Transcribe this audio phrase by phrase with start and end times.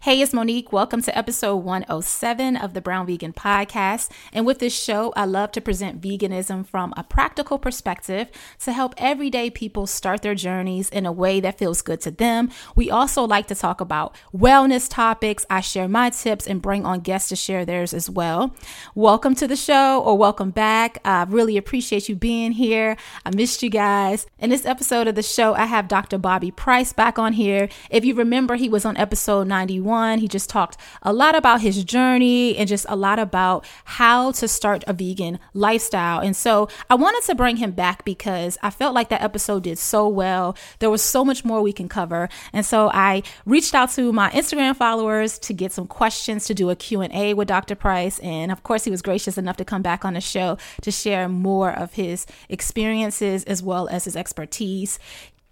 [0.00, 0.72] Hey, it's Monique.
[0.72, 4.08] Welcome to episode 107 of the Brown Vegan Podcast.
[4.32, 8.94] And with this show, I love to present veganism from a practical perspective to help
[8.96, 12.48] everyday people start their journeys in a way that feels good to them.
[12.76, 15.44] We also like to talk about wellness topics.
[15.50, 18.54] I share my tips and bring on guests to share theirs as well.
[18.94, 20.98] Welcome to the show or welcome back.
[21.04, 22.96] I really appreciate you being here.
[23.26, 24.28] I missed you guys.
[24.38, 26.18] In this episode of the show, I have Dr.
[26.18, 27.68] Bobby Price back on here.
[27.90, 29.87] If you remember, he was on episode 91
[30.18, 34.46] he just talked a lot about his journey and just a lot about how to
[34.46, 36.20] start a vegan lifestyle.
[36.20, 39.78] And so I wanted to bring him back because I felt like that episode did
[39.78, 40.56] so well.
[40.78, 42.28] There was so much more we can cover.
[42.52, 46.68] And so I reached out to my Instagram followers to get some questions to do
[46.70, 47.74] a Q&A with Dr.
[47.74, 48.18] Price.
[48.18, 51.28] And of course, he was gracious enough to come back on the show to share
[51.28, 54.98] more of his experiences as well as his expertise.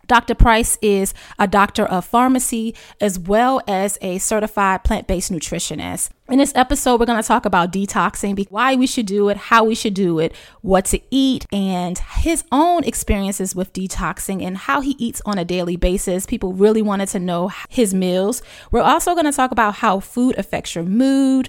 [0.07, 0.35] Dr.
[0.35, 6.11] Price is a doctor of pharmacy as well as a certified plant based nutritionist.
[6.29, 9.62] In this episode, we're going to talk about detoxing, why we should do it, how
[9.62, 14.81] we should do it, what to eat, and his own experiences with detoxing and how
[14.81, 16.27] he eats on a daily basis.
[16.27, 18.43] People really wanted to know his meals.
[18.73, 21.49] We're also going to talk about how food affects your mood,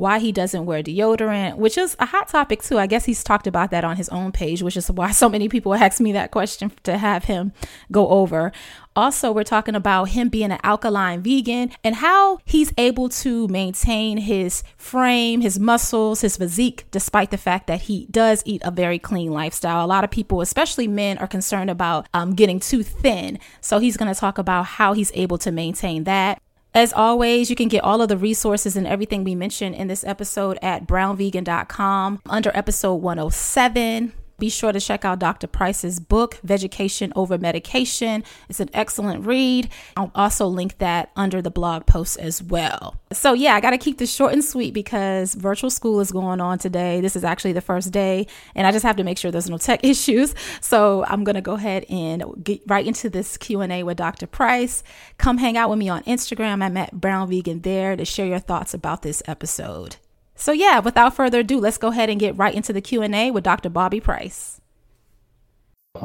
[0.00, 2.78] why he doesn't wear deodorant, which is a hot topic too.
[2.78, 5.48] I guess he's talked about that on his own page, which is why so many
[5.48, 7.52] people ask me that question to have him
[7.92, 8.50] go over.
[8.96, 14.18] Also, we're talking about him being an alkaline vegan and how he's able to maintain
[14.18, 18.98] his frame, his muscles, his physique, despite the fact that he does eat a very
[18.98, 19.84] clean lifestyle.
[19.84, 23.38] A lot of people, especially men, are concerned about um, getting too thin.
[23.60, 26.42] So he's going to talk about how he's able to maintain that.
[26.72, 30.04] As always, you can get all of the resources and everything we mentioned in this
[30.04, 34.12] episode at brownvegan.com under episode 107.
[34.40, 35.46] Be sure to check out Dr.
[35.46, 38.24] Price's book, Vegetation Over Medication.
[38.48, 39.68] It's an excellent read.
[39.98, 42.96] I'll also link that under the blog post as well.
[43.12, 46.40] So, yeah, I got to keep this short and sweet because virtual school is going
[46.40, 47.02] on today.
[47.02, 49.58] This is actually the first day, and I just have to make sure there's no
[49.58, 50.34] tech issues.
[50.62, 54.26] So, I'm going to go ahead and get right into this Q&A with Dr.
[54.26, 54.82] Price.
[55.18, 56.62] Come hang out with me on Instagram.
[56.62, 59.96] I'm at Brown Vegan there to share your thoughts about this episode.
[60.40, 63.44] So yeah, without further ado, let's go ahead and get right into the Q&A with
[63.44, 63.68] Dr.
[63.68, 64.58] Bobby Price.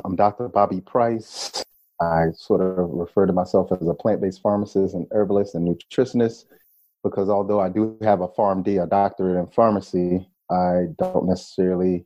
[0.03, 0.49] I'm Dr.
[0.49, 1.63] Bobby Price.
[2.01, 6.45] I sort of refer to myself as a plant-based pharmacist and herbalist and nutritionist
[7.01, 12.03] because although I do have a PharmD, a doctorate in pharmacy, I don't necessarily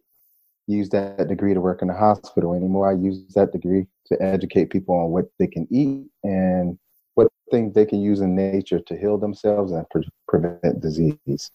[0.67, 2.91] use that degree to work in the hospital anymore.
[2.91, 6.77] I use that degree to educate people on what they can eat and
[7.15, 11.49] what things they can use in nature to heal themselves and pre- prevent disease.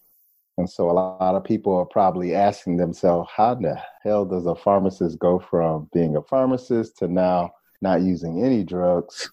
[0.56, 4.54] And so a lot of people are probably asking themselves, how the hell does a
[4.54, 7.50] pharmacist go from being a pharmacist to now
[7.82, 9.30] not using any drugs?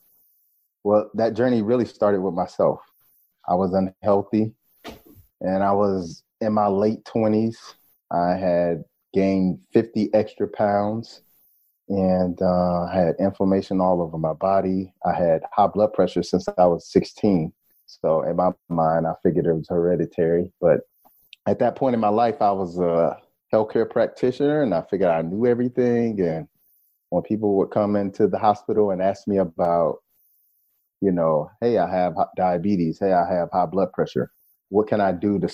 [0.84, 2.80] Well, that journey really started with myself.
[3.48, 4.54] I was unhealthy
[5.42, 7.56] and I was in my late 20s.
[8.12, 8.84] I had
[9.14, 11.22] gained 50 extra pounds
[11.88, 14.94] and uh, had inflammation all over my body.
[15.06, 17.54] I had high blood pressure since I was 16.
[17.86, 20.82] So in my mind, I figured it was hereditary, but
[21.52, 23.18] at that point in my life, I was a
[23.54, 26.22] healthcare practitioner and I figured I knew everything.
[26.22, 26.48] And
[27.10, 29.98] when people would come into the hospital and ask me about,
[31.02, 34.32] you know, hey, I have diabetes, hey, I have high blood pressure,
[34.70, 35.54] what can I do to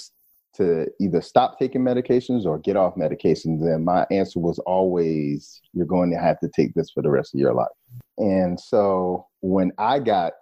[0.58, 3.62] to either stop taking medications or get off medications?
[3.62, 7.34] And my answer was always, you're going to have to take this for the rest
[7.34, 7.68] of your life.
[8.20, 10.34] And so when I got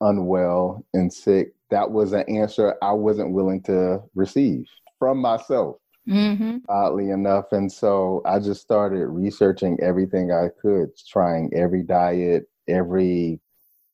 [0.00, 4.66] unwell and sick, that was an answer I wasn't willing to receive
[5.04, 5.76] from myself,
[6.08, 6.56] mm-hmm.
[6.66, 7.52] oddly enough.
[7.52, 13.38] And so I just started researching everything I could, trying every diet, every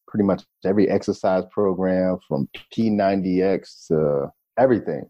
[0.06, 5.02] pretty much every exercise program from P90X to everything.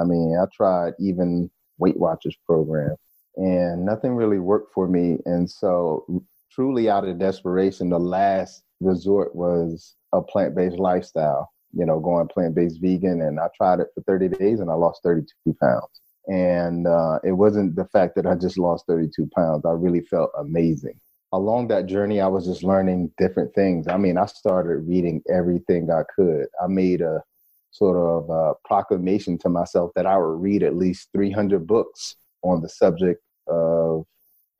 [0.00, 2.94] I mean, I tried even Weight Watchers program
[3.34, 5.18] and nothing really worked for me.
[5.24, 6.22] And so,
[6.52, 12.28] truly out of desperation, the last resort was a plant based lifestyle you know, going
[12.28, 13.22] plant based vegan.
[13.22, 16.00] And I tried it for 30 days and I lost 32 pounds.
[16.26, 19.64] And uh, it wasn't the fact that I just lost 32 pounds.
[19.64, 21.00] I really felt amazing.
[21.32, 23.86] along that journey, I was just learning different things.
[23.88, 26.46] I mean, I started reading everything I could.
[26.62, 27.22] I made a
[27.70, 32.60] sort of a proclamation to myself that I would read at least 300 books on
[32.60, 34.04] the subject of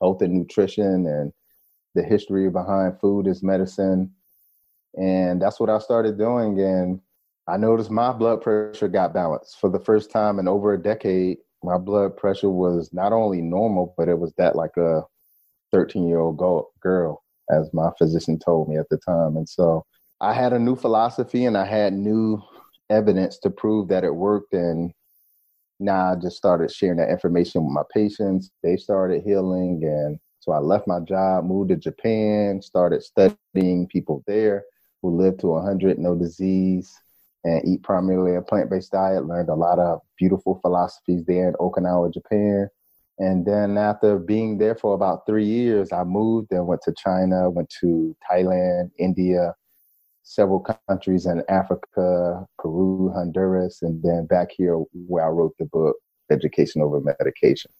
[0.00, 1.32] health and nutrition and
[1.94, 4.12] the history behind food as medicine.
[4.96, 6.60] And that's what I started doing.
[6.60, 7.00] And
[7.46, 11.38] I noticed my blood pressure got balanced for the first time in over a decade.
[11.62, 15.02] My blood pressure was not only normal, but it was that like a
[15.72, 16.38] 13 year old
[16.80, 19.36] girl, as my physician told me at the time.
[19.36, 19.84] And so
[20.20, 22.42] I had a new philosophy and I had new
[22.90, 24.52] evidence to prove that it worked.
[24.52, 24.92] And
[25.80, 28.50] now I just started sharing that information with my patients.
[28.62, 29.80] They started healing.
[29.84, 34.64] And so I left my job, moved to Japan, started studying people there
[35.02, 36.98] who lived to 100, no disease,
[37.44, 39.26] and eat primarily a plant based diet.
[39.26, 42.68] Learned a lot of beautiful philosophies there in Okinawa, Japan.
[43.18, 47.50] And then after being there for about three years, I moved and went to China,
[47.50, 49.54] went to Thailand, India,
[50.22, 55.96] several countries in Africa, Peru, Honduras, and then back here where I wrote the book,
[56.30, 57.72] Vegetation Over Medication.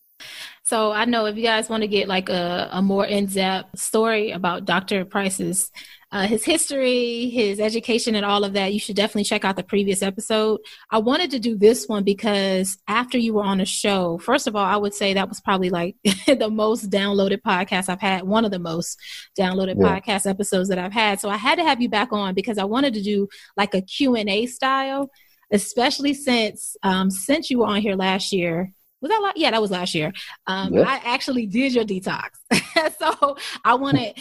[0.65, 4.33] So I know if you guys want to get like a, a more in-depth story
[4.33, 5.05] about Dr.
[5.05, 5.71] Price's
[6.11, 9.63] uh, his history, his education, and all of that, you should definitely check out the
[9.63, 10.61] previous episode.
[10.91, 14.57] I wanted to do this one because after you were on a show, first of
[14.57, 15.97] all, I would say that was probably like
[16.27, 18.99] the most downloaded podcast I've had, one of the most
[19.39, 20.01] downloaded yeah.
[20.01, 21.21] podcast episodes that I've had.
[21.21, 23.29] So I had to have you back on because I wanted to do
[23.59, 25.11] like a Q&A style,
[25.53, 29.61] especially since um, since you were on here last year was that like yeah that
[29.61, 30.13] was last year.
[30.47, 30.83] Um yeah.
[30.83, 32.31] i actually did your detox.
[32.99, 34.15] So i wanted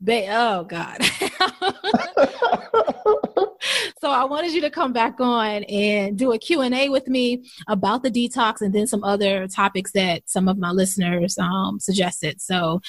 [0.00, 0.98] they oh god.
[4.00, 8.02] So i wanted you to come back on and do a q&a with me about
[8.02, 12.40] the detox and then some other topics that some of my listeners um, suggested.
[12.40, 12.80] So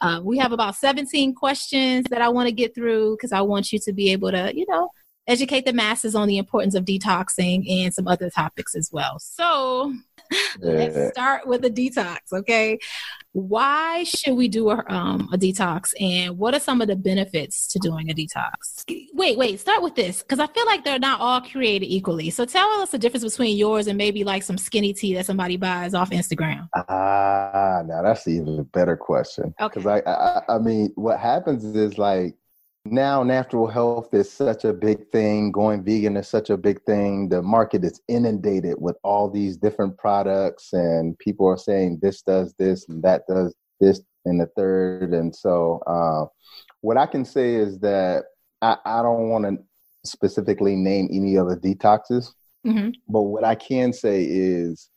[0.00, 3.72] uh, we have about 17 questions that i want to get through because i want
[3.72, 4.90] you to be able to you know
[5.26, 9.18] educate the masses on the importance of detoxing and some other topics as well.
[9.18, 9.94] So
[10.60, 12.78] Let's start with a detox, okay?
[13.32, 17.66] Why should we do a, um, a detox, and what are some of the benefits
[17.68, 18.84] to doing a detox?
[19.14, 22.30] Wait, wait, start with this because I feel like they're not all created equally.
[22.30, 25.56] So tell us the difference between yours and maybe like some skinny tea that somebody
[25.56, 26.68] buys off Instagram.
[26.74, 29.54] Ah, now that's even a better question.
[29.58, 30.02] Because okay.
[30.06, 32.36] I, I, I mean, what happens is like
[32.84, 35.52] now natural health is such a big thing.
[35.52, 37.28] Going vegan is such a big thing.
[37.28, 42.54] The market is inundated with all these different products and people are saying this does
[42.58, 45.12] this and that does this and the third.
[45.12, 46.26] And so uh,
[46.82, 48.24] what i can say is that
[48.60, 49.58] i, I don't want to
[50.04, 52.34] specifically name any of the detoxes
[52.66, 52.90] mm-hmm.
[53.08, 54.90] but what i can say is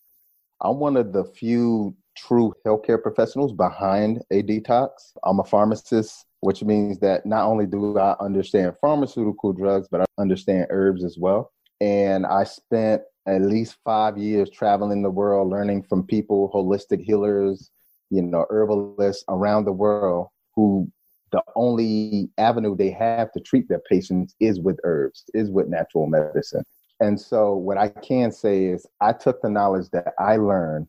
[0.62, 4.90] i'm one of the few true healthcare professionals behind a detox.
[5.24, 10.06] I'm a pharmacist which means that not only do I understand pharmaceutical drugs, but I
[10.19, 11.51] understand herbs as well.
[11.81, 17.71] And I spent at least five years traveling the world, learning from people, holistic healers,
[18.12, 20.88] you know, herbalists around the world who
[21.31, 26.06] the only avenue they have to treat their patients is with herbs, is with natural
[26.06, 26.63] medicine.
[27.00, 30.88] And so, what I can say is, I took the knowledge that I learned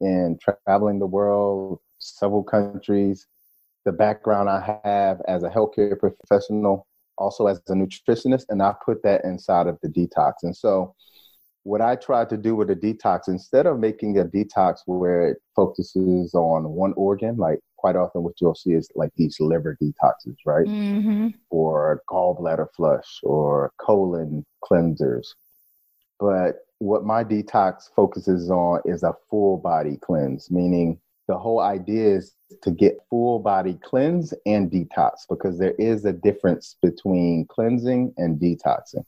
[0.00, 3.26] in traveling the world, several countries,
[3.86, 6.86] the background I have as a healthcare professional,
[7.16, 10.34] also as a nutritionist, and I put that inside of the detox.
[10.42, 10.94] And so,
[11.62, 15.38] what I tried to do with a detox, instead of making a detox where it
[15.54, 20.36] focuses on one organ, like quite often what you'll see is like these liver detoxes,
[20.44, 20.66] right?
[20.66, 21.28] Mm-hmm.
[21.50, 25.26] Or gallbladder flush or colon cleansers.
[26.18, 32.16] But what my detox focuses on is a full body cleanse, meaning the whole idea
[32.16, 38.14] is to get full body cleanse and detox because there is a difference between cleansing
[38.16, 39.04] and detoxing.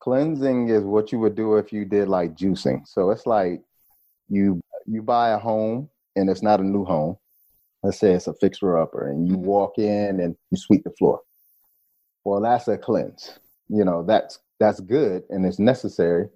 [0.00, 2.86] Cleansing is what you would do if you did like juicing.
[2.86, 3.62] So it's like
[4.28, 7.16] you you buy a home and it's not a new home.
[7.82, 9.44] Let's say it's a fixer upper and you mm-hmm.
[9.44, 11.20] walk in and you sweep the floor.
[12.24, 13.38] Well, that's a cleanse.
[13.68, 16.28] You know, that's that's good and it's necessary.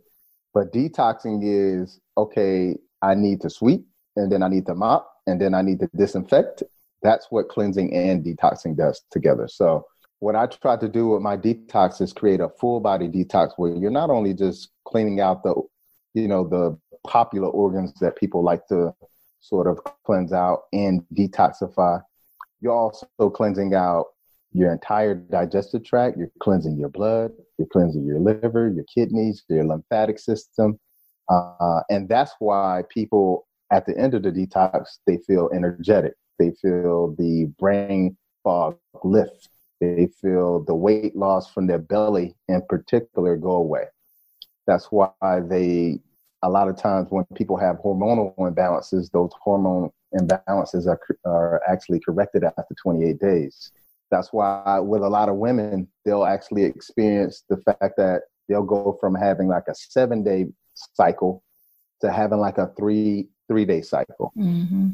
[0.54, 3.88] But detoxing is okay, I need to sweep
[4.18, 6.62] and then I need to mop, and then I need to disinfect.
[7.02, 9.48] That's what cleansing and detoxing does together.
[9.48, 9.87] So,
[10.20, 13.75] what I try to do with my detox is create a full body detox where
[13.75, 15.54] you're not only just cleaning out the,
[16.14, 18.92] you know, the popular organs that people like to
[19.40, 22.02] sort of cleanse out and detoxify,
[22.60, 24.06] you're also cleansing out
[24.52, 26.18] your entire digestive tract.
[26.18, 30.80] You're cleansing your blood, you're cleansing your liver, your kidneys, your lymphatic system.
[31.28, 36.14] Uh, and that's why people at the end of the detox, they feel energetic.
[36.38, 39.48] They feel the brain fog lift.
[39.80, 43.84] They feel the weight loss from their belly in particular go away.
[44.66, 45.12] That's why
[45.48, 46.00] they,
[46.42, 52.00] a lot of times when people have hormonal imbalances, those hormone imbalances are, are actually
[52.00, 53.72] corrected after 28 days.
[54.10, 58.96] That's why with a lot of women, they'll actually experience the fact that they'll go
[59.00, 60.46] from having like a seven day
[60.94, 61.42] cycle
[62.00, 64.90] to having like a three three day cycle mm-hmm.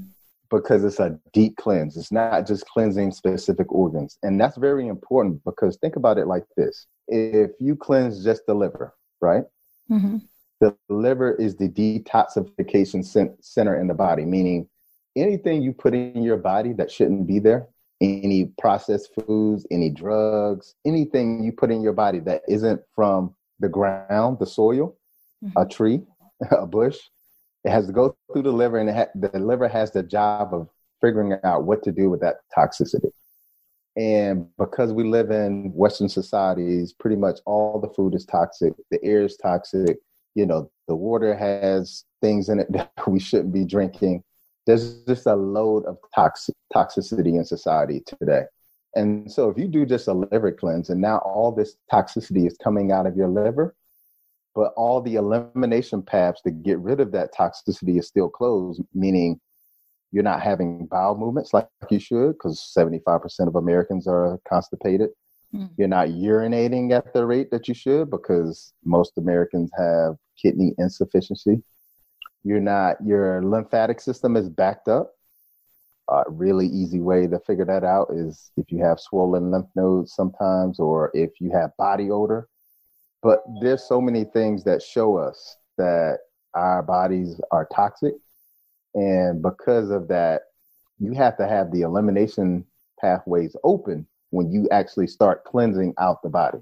[0.50, 1.96] because it's a deep cleanse.
[1.96, 6.44] It's not just cleansing specific organs, and that's very important because think about it like
[6.56, 9.44] this: if you cleanse just the liver, right?
[9.90, 10.18] Mm-hmm.
[10.61, 13.04] The liver is the detoxification
[13.40, 14.68] center in the body, meaning
[15.16, 17.68] anything you put in your body that shouldn't be there,
[18.00, 23.68] any processed foods, any drugs, anything you put in your body that isn't from the
[23.68, 24.96] ground, the soil,
[25.44, 25.58] mm-hmm.
[25.58, 26.00] a tree,
[26.50, 26.99] a bush,
[27.64, 30.68] it has to go through the liver, and ha- the liver has the job of
[31.00, 33.11] figuring out what to do with that toxicity.
[33.97, 39.02] And because we live in Western societies, pretty much all the food is toxic, the
[39.04, 39.99] air is toxic,
[40.35, 44.23] you know, the water has things in it that we shouldn't be drinking.
[44.66, 48.44] There's just a load of toxic toxicity in society today.
[48.97, 52.56] And so if you do just a liver cleanse and now all this toxicity is
[52.56, 53.75] coming out of your liver,
[54.54, 59.40] but all the elimination paths to get rid of that toxicity is still closed, meaning
[60.12, 65.11] you're not having bowel movements like you should, because 75% of Americans are constipated.
[65.52, 65.70] Mm.
[65.76, 71.62] You're not urinating at the rate that you should, because most Americans have kidney insufficiency.
[72.44, 75.11] You're not, your lymphatic system is backed up.
[76.08, 80.14] A really easy way to figure that out is if you have swollen lymph nodes
[80.14, 82.46] sometimes, or if you have body odor
[83.25, 86.19] but there's so many things that show us that
[86.52, 88.14] our bodies are toxic.
[88.95, 90.43] And because of that,
[90.99, 92.66] you have to have the elimination
[93.00, 96.59] pathways open when you actually start cleansing out the body.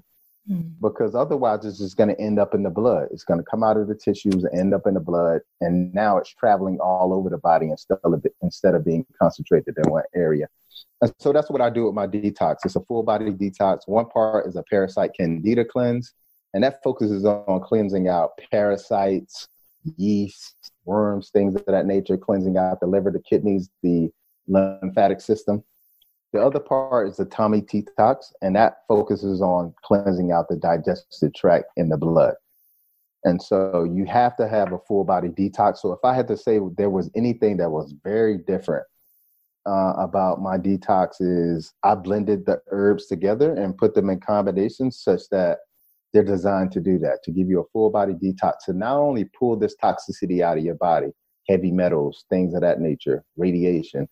[0.49, 0.71] Mm.
[0.81, 3.09] Because otherwise, it's just going to end up in the blood.
[3.11, 5.41] It's going to come out of the tissues and end up in the blood.
[5.59, 9.91] And now it's traveling all over the body instead of, instead of being concentrated in
[9.91, 10.47] one area.
[11.01, 12.57] And so that's what I do with my detox.
[12.63, 13.81] It's a full body detox.
[13.85, 16.13] One part is a parasite candida cleanse
[16.53, 19.47] and that focuses on cleansing out parasites,
[19.97, 20.55] yeast,
[20.85, 24.09] worms, things of that nature, cleansing out the liver, the kidneys, the
[24.47, 25.63] lymphatic system.
[26.31, 31.33] The other part is the tummy detox, and that focuses on cleansing out the digestive
[31.33, 32.35] tract in the blood.
[33.23, 35.77] And so you have to have a full body detox.
[35.77, 38.85] So if I had to say there was anything that was very different
[39.65, 44.99] uh, about my detox is I blended the herbs together and put them in combinations
[44.99, 45.59] such that
[46.13, 49.25] they're designed to do that, to give you a full body detox, to not only
[49.37, 51.07] pull this toxicity out of your body,
[51.49, 54.07] heavy metals, things of that nature, radiation,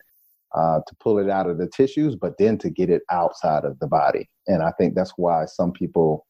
[0.56, 3.80] uh, to pull it out of the tissues, but then to get it outside of
[3.80, 4.30] the body.
[4.48, 6.26] And I think that's why some people,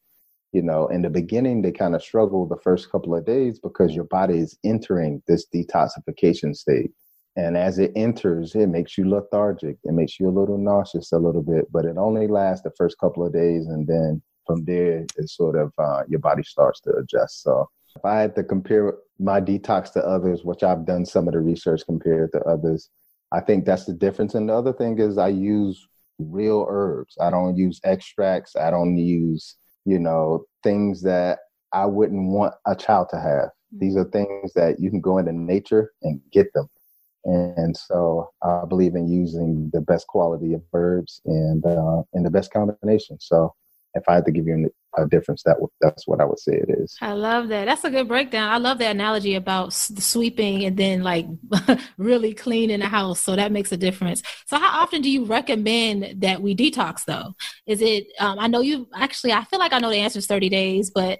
[0.52, 3.94] you know, in the beginning, they kind of struggle the first couple of days because
[3.94, 6.92] your body is entering this detoxification state.
[7.34, 9.78] And as it enters, it makes you lethargic.
[9.84, 12.98] It makes you a little nauseous a little bit, but it only lasts the first
[12.98, 16.90] couple of days and then from there is sort of uh, your body starts to
[16.92, 17.42] adjust.
[17.42, 21.34] So if I had to compare my detox to others, which I've done some of
[21.34, 22.90] the research compared to others,
[23.32, 24.34] I think that's the difference.
[24.34, 25.86] And the other thing is I use
[26.18, 27.16] real herbs.
[27.20, 28.56] I don't use extracts.
[28.56, 31.40] I don't use, you know, things that
[31.72, 33.48] I wouldn't want a child to have.
[33.76, 36.68] These are things that you can go into nature and get them.
[37.24, 42.30] And so I believe in using the best quality of herbs and uh, in the
[42.30, 43.18] best combination.
[43.20, 43.54] So
[43.94, 46.68] if I had to give you a difference, that that's what I would say it
[46.78, 46.96] is.
[47.00, 47.66] I love that.
[47.66, 48.50] That's a good breakdown.
[48.50, 51.26] I love that analogy about sweeping and then like
[51.98, 53.20] really cleaning the house.
[53.20, 54.22] So that makes a difference.
[54.46, 57.34] So how often do you recommend that we detox though?
[57.66, 58.06] Is it?
[58.18, 59.32] Um, I know you actually.
[59.32, 61.18] I feel like I know the answer is thirty days, but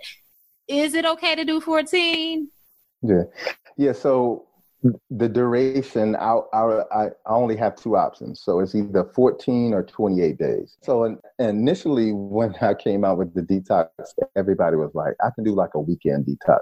[0.69, 2.50] is it okay to do fourteen?
[3.02, 3.25] Yeah,
[3.76, 3.93] yeah.
[3.93, 4.47] So
[5.10, 8.42] the duration I, I, I only have two options.
[8.42, 10.76] So it's either 14 or 28 days.
[10.82, 13.88] So initially when i came out with the detox
[14.36, 16.60] everybody was like i can do like a weekend detox.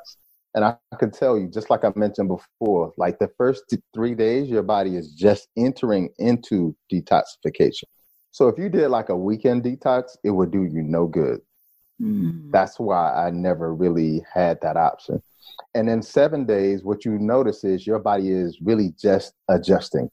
[0.55, 4.49] And i can tell you just like i mentioned before like the first three days
[4.49, 7.85] your body is just entering into detoxification.
[8.33, 11.41] So if you did like a weekend detox it would do you no good.
[12.01, 12.51] Mm.
[12.51, 15.23] that's why i never really had that option
[15.75, 20.11] and in seven days, what you notice is your body is really just adjusting.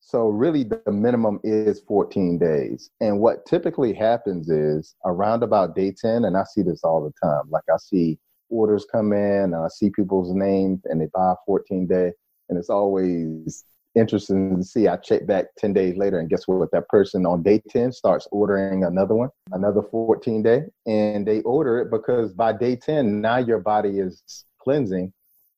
[0.00, 2.90] So, really, the minimum is 14 days.
[3.00, 7.12] And what typically happens is around about day 10, and I see this all the
[7.26, 7.48] time.
[7.50, 8.18] Like, I see
[8.50, 12.12] orders come in, I see people's names, and they buy 14 day,
[12.48, 14.88] and it's always interesting to see.
[14.88, 16.70] I check back 10 days later, and guess what?
[16.72, 20.62] That person on day 10 starts ordering another one, another 14 day.
[20.86, 24.22] And they order it because by day 10, now your body is
[24.62, 25.12] cleansing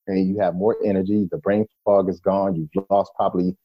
[0.07, 1.29] and you have more energy.
[1.31, 2.57] The brain fog is gone.
[2.57, 3.57] You've lost probably,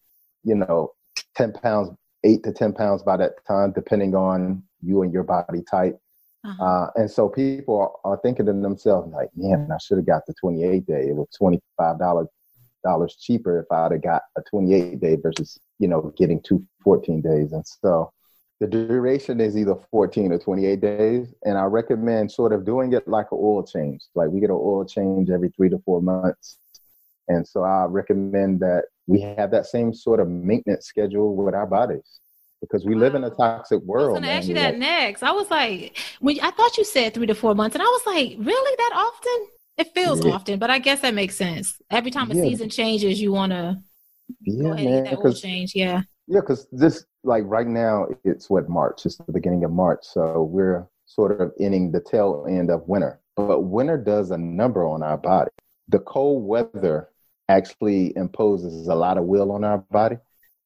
[0.43, 0.93] you know,
[1.35, 1.89] 10 pounds,
[2.23, 5.99] eight to 10 pounds by that time, depending on you and your body type.
[6.45, 6.63] Uh-huh.
[6.63, 10.25] Uh, and so people are, are, thinking to themselves, like, man, I should have got
[10.25, 11.09] the 28 day.
[11.09, 16.41] It was $25 cheaper if I'd have got a 28 day versus, you know, getting
[16.41, 17.51] two 14 days.
[17.51, 18.13] And so
[18.59, 21.33] the duration is either 14 or 28 days.
[21.43, 24.01] And I recommend sort of doing it like an oil change.
[24.15, 26.57] Like we get an oil change every three to four months.
[27.29, 31.67] And so I recommend that we have that same sort of maintenance schedule with our
[31.67, 32.19] bodies
[32.59, 33.01] because we wow.
[33.01, 34.09] live in a toxic world.
[34.09, 35.23] I was going to ask you that like, next.
[35.23, 38.01] I was like, when I thought you said three to four months, and I was
[38.05, 39.47] like, really that often?
[39.77, 40.33] It feels yeah.
[40.33, 41.81] often, but I guess that makes sense.
[41.89, 42.43] Every time a yeah.
[42.43, 43.77] season changes, you want to
[44.41, 45.73] yeah, go ahead man, and that change.
[45.73, 46.01] Yeah.
[46.27, 49.05] Yeah, because this like right now it's what March.
[49.05, 53.19] It's the beginning of March, so we're sort of ending the tail end of winter.
[53.35, 55.51] But winter does a number on our body.
[55.87, 57.09] The cold weather
[57.47, 60.17] actually imposes a lot of will on our body,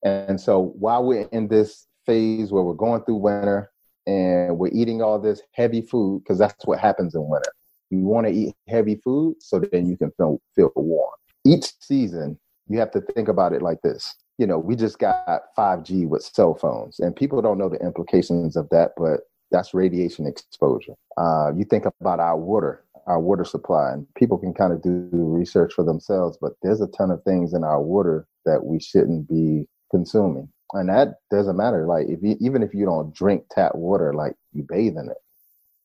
[0.04, 3.72] and so while we're in this phase where we're going through winter
[4.06, 7.52] and we're eating all this heavy food, because that's what happens in winter
[7.94, 11.12] you want to eat heavy food so then you can feel, feel warm.
[11.46, 14.16] Each season, you have to think about it like this.
[14.38, 18.56] You know, we just got 5G with cell phones, and people don't know the implications
[18.56, 19.22] of that, but
[19.52, 20.96] that's radiation exposure.
[21.18, 25.10] Uh, you think about our water, our water supply, and people can kind of do
[25.12, 29.30] research for themselves, but there's a ton of things in our water that we shouldn't
[29.30, 30.50] be consuming.
[30.74, 31.86] And that doesn't matter.
[31.86, 35.18] Like if you, even if you don't drink tap water, like you bathe in it.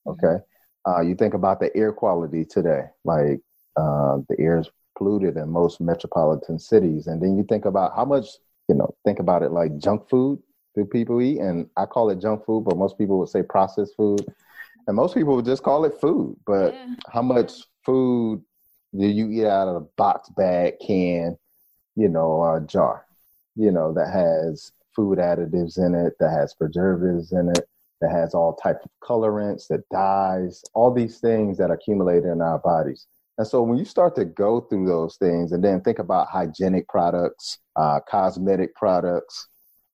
[0.06, 0.42] Okay.
[0.86, 3.40] Uh, you think about the air quality today, like
[3.76, 8.04] uh, the air is polluted in most metropolitan cities, and then you think about how
[8.04, 8.26] much
[8.68, 8.94] you know.
[9.04, 10.42] Think about it like junk food
[10.74, 13.96] do people eat, and I call it junk food, but most people would say processed
[13.96, 14.24] food,
[14.86, 16.36] and most people would just call it food.
[16.46, 16.94] But yeah.
[17.12, 17.52] how much
[17.84, 18.42] food
[18.96, 21.36] do you eat out of a box, bag, can,
[21.96, 23.06] you know, a jar,
[23.56, 27.68] you know, that has food additives in it, that has preservatives in it,
[28.00, 32.58] that has all types of colorants, that dyes, all these things that accumulate in our
[32.58, 33.06] bodies.
[33.38, 36.88] And so when you start to go through those things and then think about hygienic
[36.88, 39.46] products, uh, cosmetic products,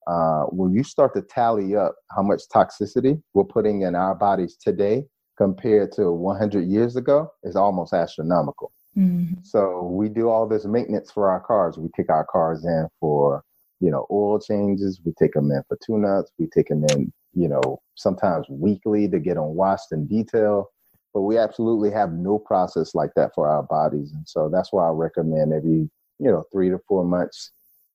[0.07, 4.57] uh, when you start to tally up how much toxicity we're putting in our bodies
[4.59, 5.05] today
[5.37, 8.71] compared to 100 years ago, it's almost astronomical.
[8.97, 9.41] Mm-hmm.
[9.43, 11.77] So we do all this maintenance for our cars.
[11.77, 13.43] We take our cars in for,
[13.79, 15.01] you know, oil changes.
[15.05, 16.31] We take them in for tune-ups.
[16.39, 20.71] We take them in you know, sometimes weekly to get them washed in detail.
[21.15, 24.11] But we absolutely have no process like that for our bodies.
[24.11, 27.51] And so that's why I recommend every, you know, three to four months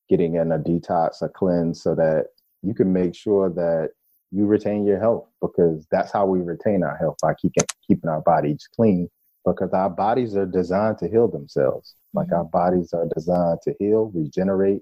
[0.09, 2.29] getting in a detox, a cleanse, so that
[2.63, 3.91] you can make sure that
[4.33, 8.23] you retain your health because that's how we retain our health by keeping keeping our
[8.23, 9.11] bodies clean
[9.45, 11.97] because our bodies are designed to heal themselves.
[12.15, 12.37] Like mm-hmm.
[12.37, 14.81] our bodies are designed to heal, regenerate,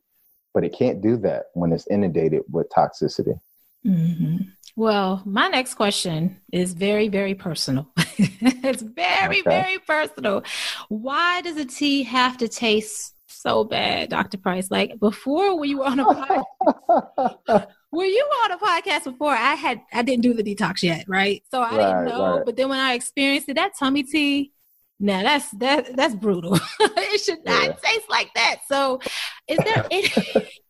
[0.55, 3.40] but it can't do that when it's inundated with toxicity.
[3.85, 4.37] Mm-hmm.
[4.79, 7.91] Well, my next question is very, very personal.
[7.97, 9.43] it's very, okay.
[9.43, 10.45] very personal.
[10.88, 14.38] Why does a tea have to taste so bad, Dr.
[14.38, 14.71] Price?
[14.71, 19.33] Like before, when you were on a podcast, were you on a podcast before?
[19.33, 21.43] I had, I didn't do the detox yet, right?
[21.51, 22.37] So I right, didn't know.
[22.37, 22.47] Right.
[22.47, 24.53] But then when I experienced it, that tummy tea,
[25.01, 26.55] now that's that that's brutal.
[26.81, 27.73] it should not yeah.
[27.73, 28.59] taste like that.
[28.69, 29.01] So,
[29.49, 30.09] is there any?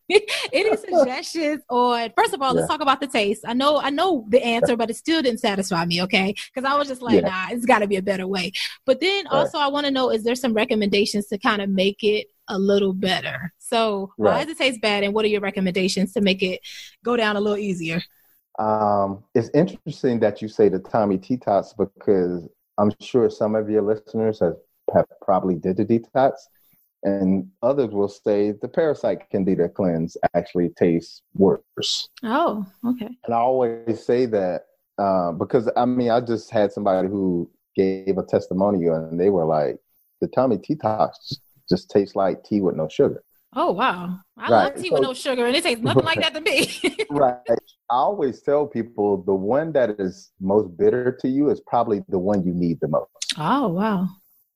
[0.53, 3.45] any suggestions on first of all let's talk about the taste.
[3.47, 6.35] I know i know the answer but it still didn't satisfy me okay?
[6.53, 7.29] Because i was just like yeah.
[7.29, 8.53] nah it's got to be a better way.
[8.87, 9.33] But then right.
[9.33, 12.59] also i want to know is there some recommendations to kind of make it a
[12.59, 13.53] little better?
[13.59, 14.33] So right.
[14.33, 16.61] why does it taste bad and what are your recommendations to make it
[17.05, 18.03] go down a little easier?
[18.59, 23.83] Um, it's interesting that you say the Tummy Detox because I'm sure some of your
[23.83, 24.57] listeners have,
[24.95, 26.33] have probably did the detox
[27.03, 32.09] and others will say the parasite candida cleanse actually tastes worse.
[32.23, 33.11] Oh, okay.
[33.25, 34.63] And I always say that
[34.99, 39.47] uh, because I mean, I just had somebody who gave a testimonial and they were
[39.47, 39.79] like,
[40.21, 43.23] the Tummy Detox just tastes like tea with no sugar.
[43.55, 44.19] Oh wow!
[44.37, 44.65] I right.
[44.65, 46.69] love tea so, with no sugar, and it tastes nothing like that to me.
[47.11, 47.39] right.
[47.49, 52.19] I always tell people the one that is most bitter to you is probably the
[52.19, 53.09] one you need the most.
[53.39, 54.09] Oh wow!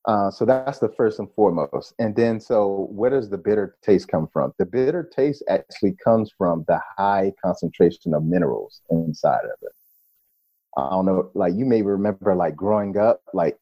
[0.06, 1.94] Uh, so that's the first and foremost.
[1.98, 4.52] And then, so where does the bitter taste come from?
[4.58, 9.72] The bitter taste actually comes from the high concentration of minerals inside of it.
[10.76, 13.58] I don't know, like you may remember, like growing up, like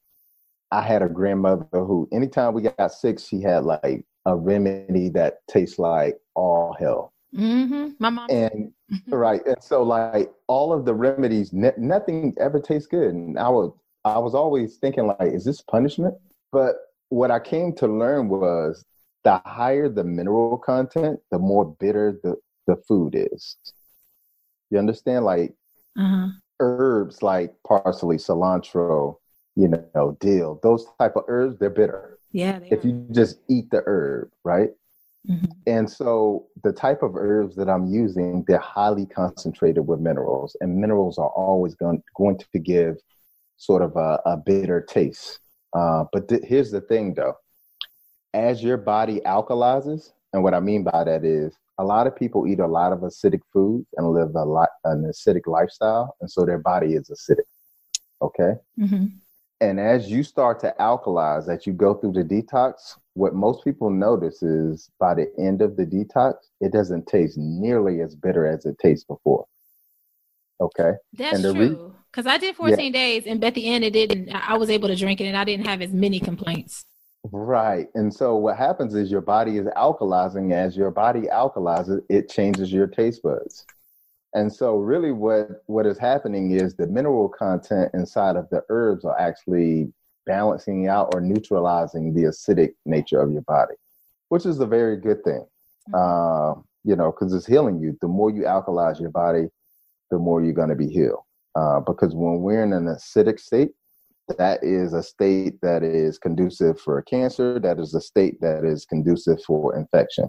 [0.71, 5.39] I had a grandmother who, anytime we got sick, she had like a remedy that
[5.49, 7.13] tastes like all hell.
[7.37, 7.91] Mm-hmm.
[7.99, 8.31] My mom.
[8.31, 8.73] And
[9.09, 13.13] right, and so like all of the remedies, ne- nothing ever tastes good.
[13.13, 13.73] And I was
[14.05, 16.15] I was always thinking like, is this punishment?
[16.53, 16.77] But
[17.09, 18.85] what I came to learn was
[19.25, 22.37] the higher the mineral content, the more bitter the
[22.67, 23.57] the food is.
[24.71, 25.25] You understand?
[25.25, 25.55] Like
[25.99, 26.29] uh-huh.
[26.61, 29.17] herbs like parsley, cilantro,
[29.57, 32.19] you know, dill, those type of herbs, they're bitter.
[32.33, 32.61] Yeah.
[32.71, 32.89] if are.
[32.89, 34.71] you just eat the herb, right?
[35.29, 35.47] Mm-hmm.
[35.67, 40.77] And so the type of herbs that I'm using, they're highly concentrated with minerals, and
[40.77, 42.97] minerals are always going, going to give
[43.57, 45.41] sort of a, a bitter taste.
[45.73, 47.35] Uh, but th- here's the thing though
[48.35, 52.47] as your body alkalizes, and what I mean by that is a lot of people
[52.47, 56.45] eat a lot of acidic foods and live a lot an acidic lifestyle, and so
[56.45, 57.47] their body is acidic.
[58.23, 58.55] Okay.
[58.79, 59.07] Mm-hmm.
[59.63, 63.91] And as you start to alkalize, as you go through the detox, what most people
[63.91, 68.65] notice is by the end of the detox, it doesn't taste nearly as bitter as
[68.65, 69.47] it tastes before.
[70.63, 70.93] Okay.
[71.13, 71.95] That's true.
[72.11, 72.91] Because I did 14 yeah.
[72.91, 74.31] days, and at the end, it didn't.
[74.31, 76.85] I was able to drink it, and I didn't have as many complaints.
[77.31, 77.89] Right.
[77.95, 80.53] And so what happens is your body is alkalizing.
[80.53, 83.67] As your body alkalizes, it changes your taste buds.
[84.35, 89.05] And so really what what is happening is the mineral content inside of the herbs
[89.05, 89.93] are actually
[90.25, 93.75] balancing out or neutralizing the acidic nature of your body,
[94.29, 95.45] which is a very good thing.
[95.93, 97.99] Uh, you know, because it's healing you.
[98.01, 99.49] The more you alkalize your body,
[100.11, 101.25] the more you're going to be healed.
[101.57, 103.71] Uh, because when we're in an acidic state,
[104.39, 107.59] that is a state that is conducive for cancer.
[107.59, 110.29] That is a state that is conducive for infection.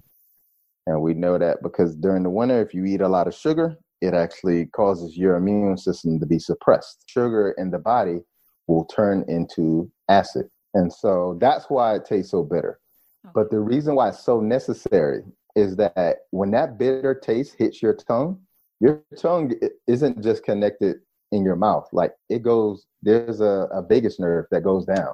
[0.88, 3.77] And we know that because during the winter, if you eat a lot of sugar,
[4.01, 7.03] it actually causes your immune system to be suppressed.
[7.05, 8.19] Sugar in the body
[8.67, 10.49] will turn into acid.
[10.73, 12.79] And so that's why it tastes so bitter.
[13.36, 15.23] But the reason why it's so necessary
[15.55, 18.39] is that when that bitter taste hits your tongue,
[18.79, 19.53] your tongue
[19.88, 20.97] isn't just connected
[21.32, 21.88] in your mouth.
[21.91, 25.13] Like it goes, there's a, a vagus nerve that goes down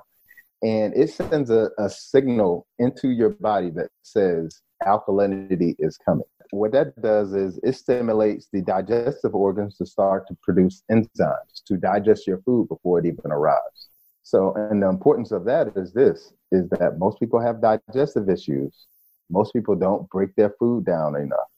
[0.63, 6.25] and it sends a, a signal into your body that says alkalinity is coming.
[6.51, 11.77] What that does is it stimulates the digestive organs to start to produce enzymes to
[11.77, 13.89] digest your food before it even arrives.
[14.23, 18.87] So, and the importance of that is this is that most people have digestive issues.
[19.29, 21.51] Most people don't break their food down enough.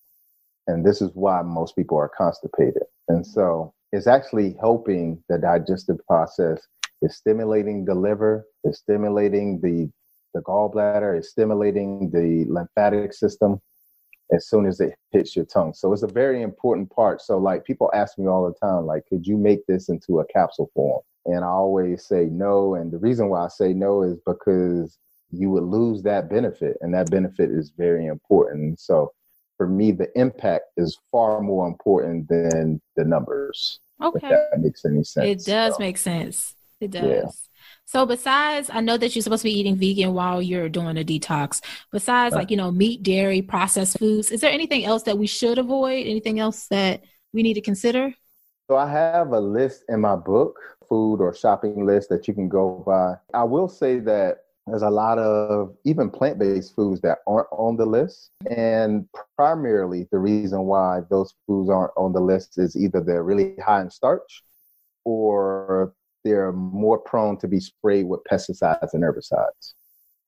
[0.67, 2.84] And this is why most people are constipated.
[3.08, 6.60] And so it's actually helping the digestive process.
[7.02, 9.89] It's stimulating the liver, it's stimulating the,
[10.34, 13.62] the gallbladder, it's stimulating the lymphatic system
[14.32, 15.73] as soon as it hits your tongue.
[15.73, 17.21] So it's a very important part.
[17.21, 20.25] So like people ask me all the time, like, could you make this into a
[20.25, 21.02] capsule form?
[21.25, 22.75] And I always say no.
[22.75, 24.97] And the reason why I say no is because
[25.32, 28.80] you would lose that benefit, and that benefit is very important.
[28.80, 29.12] So
[29.60, 33.82] for me, the impact is far more important than the numbers.
[34.02, 34.30] Okay.
[34.30, 35.45] that makes any sense.
[35.45, 36.56] It does so, make sense.
[36.80, 37.04] It does.
[37.04, 37.30] Yeah.
[37.84, 41.04] So besides, I know that you're supposed to be eating vegan while you're doing a
[41.04, 41.62] detox.
[41.91, 45.58] Besides, like, you know, meat, dairy, processed foods, is there anything else that we should
[45.58, 46.08] avoid?
[46.08, 48.13] Anything else that we need to consider?
[48.69, 52.48] So I have a list in my book, food or shopping list that you can
[52.48, 53.15] go by.
[53.38, 57.86] I will say that there's a lot of even plant-based foods that aren't on the
[57.86, 58.32] list.
[58.49, 63.55] And primarily the reason why those foods aren't on the list is either they're really
[63.58, 64.43] high in starch
[65.05, 69.73] or they're more prone to be sprayed with pesticides and herbicides.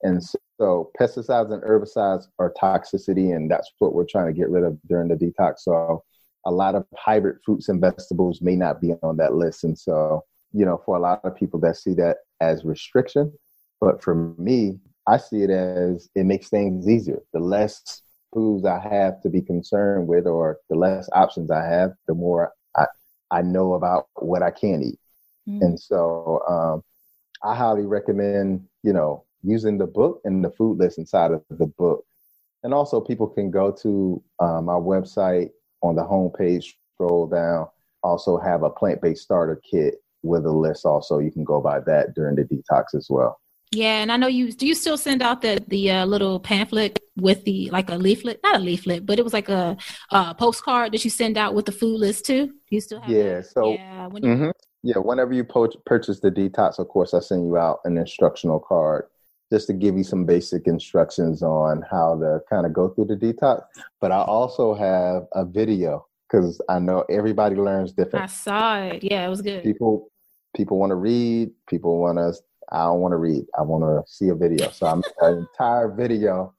[0.03, 0.23] And
[0.59, 4.77] so pesticides and herbicides are toxicity and that's what we're trying to get rid of
[4.87, 5.59] during the detox.
[5.59, 6.03] So
[6.45, 9.63] a lot of hybrid fruits and vegetables may not be on that list.
[9.63, 10.23] And so
[10.53, 13.31] you know for a lot of people that see that as restriction
[13.81, 17.21] but for me, I see it as it makes things easier.
[17.33, 21.93] The less foods I have to be concerned with, or the less options I have,
[22.07, 22.85] the more I,
[23.31, 24.99] I know about what I can eat.
[25.49, 25.63] Mm-hmm.
[25.63, 26.83] And so um,
[27.43, 31.65] I highly recommend, you know, using the book and the food list inside of the
[31.65, 32.05] book.
[32.63, 35.49] And also, people can go to um, my website
[35.81, 37.67] on the homepage, scroll down,
[38.03, 40.85] also have a plant based starter kit with a list.
[40.85, 43.39] Also, you can go by that during the detox as well.
[43.73, 44.51] Yeah, and I know you.
[44.51, 48.41] Do you still send out the the uh, little pamphlet with the like a leaflet?
[48.43, 49.77] Not a leaflet, but it was like a,
[50.11, 52.47] a postcard that you send out with the food list too.
[52.47, 53.09] Do you still have?
[53.09, 53.35] Yeah.
[53.35, 53.45] That?
[53.45, 54.49] So yeah, when you, mm-hmm.
[54.83, 58.59] yeah, whenever you po- purchase the detox, of course, I send you out an instructional
[58.59, 59.05] card
[59.53, 63.15] just to give you some basic instructions on how to kind of go through the
[63.15, 63.61] detox.
[64.01, 68.23] But I also have a video because I know everybody learns different.
[68.23, 69.01] I saw it.
[69.01, 69.63] Yeah, it was good.
[69.63, 70.11] People
[70.57, 71.51] people want to read.
[71.69, 72.33] People want to
[72.71, 73.45] I don't want to read.
[73.57, 74.69] I want to see a video.
[74.71, 76.53] So I'm an entire video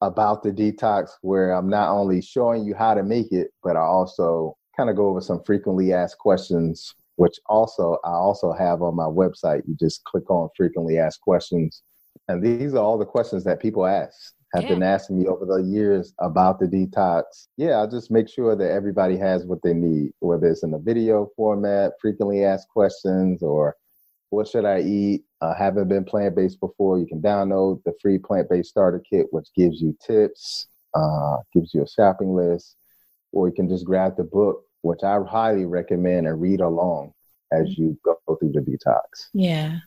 [0.00, 3.80] about the detox where I'm not only showing you how to make it, but I
[3.80, 8.94] also kind of go over some frequently asked questions, which also I also have on
[8.94, 9.62] my website.
[9.66, 11.82] You just click on frequently asked questions.
[12.28, 14.68] And these are all the questions that people ask have yeah.
[14.70, 17.22] been asking me over the years about the detox.
[17.56, 20.78] Yeah, I just make sure that everybody has what they need, whether it's in a
[20.78, 23.76] video format, frequently asked questions, or
[24.34, 25.24] what should I eat?
[25.40, 26.98] Uh, haven't been plant based before.
[26.98, 31.72] You can download the free plant based starter kit, which gives you tips, uh, gives
[31.74, 32.76] you a shopping list,
[33.32, 37.12] or you can just grab the book, which I highly recommend and read along
[37.52, 39.28] as you go through the detox.
[39.32, 39.78] Yeah.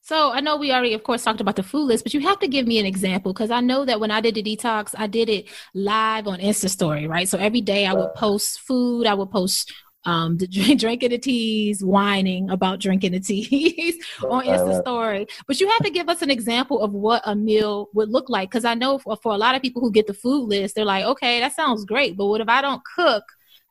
[0.00, 2.38] So I know we already, of course, talked about the food list, but you have
[2.40, 5.06] to give me an example because I know that when I did the detox, I
[5.06, 7.28] did it live on Insta Story, right?
[7.28, 9.72] So every day I would post food, I would post
[10.06, 13.96] um, the drink, drinking the teas, whining about drinking the teas
[14.28, 15.26] on Insta Story.
[15.46, 18.50] But you have to give us an example of what a meal would look like
[18.50, 20.84] because I know for, for a lot of people who get the food list, they're
[20.84, 23.24] like, okay, that sounds great, but what if I don't cook?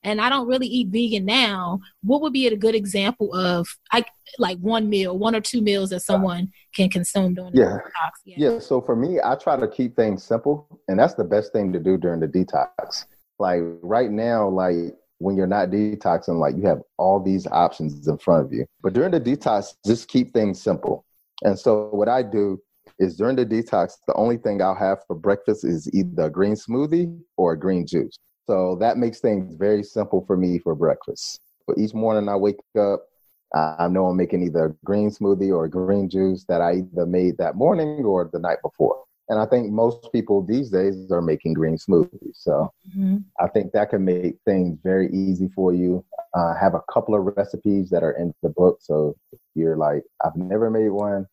[0.06, 4.08] and I don't really eat vegan now, what would be a good example of like
[4.38, 7.66] like one meal, one or two meals that someone can consume during the yeah.
[7.66, 8.12] detox?
[8.24, 8.36] Yeah.
[8.38, 8.60] yeah.
[8.60, 11.80] So for me, I try to keep things simple, and that's the best thing to
[11.80, 13.06] do during the detox.
[13.40, 18.18] Like right now, like when you're not detoxing, like you have all these options in
[18.18, 18.66] front of you.
[18.82, 21.06] But during the detox, just keep things simple.
[21.44, 22.62] And so what I do
[23.00, 26.56] is during the detox, the only thing I'll have for breakfast is either a green
[26.56, 28.18] smoothie or a green juice.
[28.48, 31.40] So that makes things very simple for me for breakfast.
[31.68, 33.02] But each morning I wake up,
[33.54, 37.06] I know I'm making either a green smoothie or a green juice that I either
[37.06, 39.04] made that morning or the night before.
[39.28, 42.36] And I think most people these days are making green smoothies.
[42.36, 43.18] So mm-hmm.
[43.40, 46.06] I think that can make things very easy for you.
[46.34, 48.80] Uh, have a couple of recipes that are in the book.
[48.82, 51.26] So if you're like, I've never made one,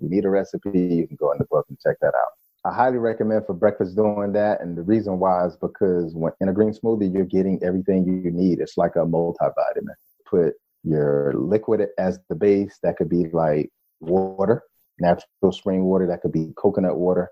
[0.00, 2.32] you need a recipe, you can go in the book and check that out.
[2.64, 4.60] I highly recommend for breakfast doing that.
[4.60, 8.30] And the reason why is because when in a green smoothie, you're getting everything you
[8.30, 8.60] need.
[8.60, 9.94] It's like a multivitamin.
[10.26, 12.78] Put your liquid as the base.
[12.82, 13.70] That could be like
[14.00, 14.64] water,
[15.00, 16.06] natural spring water.
[16.06, 17.30] That could be coconut water.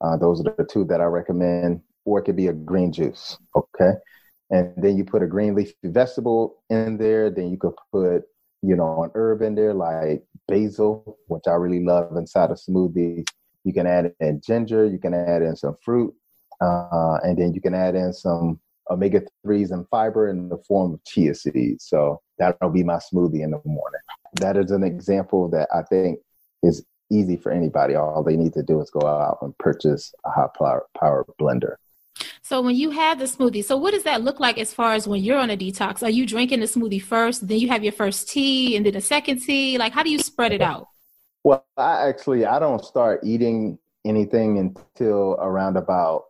[0.00, 1.80] Uh, those are the two that I recommend.
[2.04, 3.36] Or it could be a green juice.
[3.54, 3.92] Okay.
[4.50, 7.30] And then you put a green leafy vegetable in there.
[7.30, 8.22] Then you could put,
[8.62, 13.26] you know, an herb in there like basil, which I really love inside a smoothie
[13.68, 16.14] you can add in ginger, you can add in some fruit,
[16.60, 18.58] uh, and then you can add in some
[18.90, 21.84] omega 3s and fiber in the form of chia seeds.
[21.86, 24.00] So that'll be my smoothie in the morning.
[24.34, 26.20] That is an example that I think
[26.62, 27.94] is easy for anybody.
[27.94, 31.76] All they need to do is go out and purchase a high power, power blender.
[32.42, 35.06] So when you have the smoothie, so what does that look like as far as
[35.06, 36.02] when you're on a detox?
[36.02, 39.00] Are you drinking the smoothie first, then you have your first tea and then a
[39.00, 39.78] second tea?
[39.78, 40.88] Like how do you spread it out?
[41.44, 46.24] Well, I actually I don't start eating anything until around about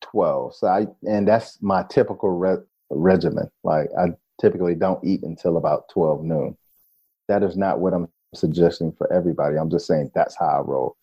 [0.00, 0.54] twelve.
[0.54, 3.50] So I and that's my typical re- regimen.
[3.62, 4.08] Like I
[4.40, 6.56] typically don't eat until about twelve noon.
[7.28, 9.56] That is not what I'm suggesting for everybody.
[9.56, 10.96] I'm just saying that's how I roll.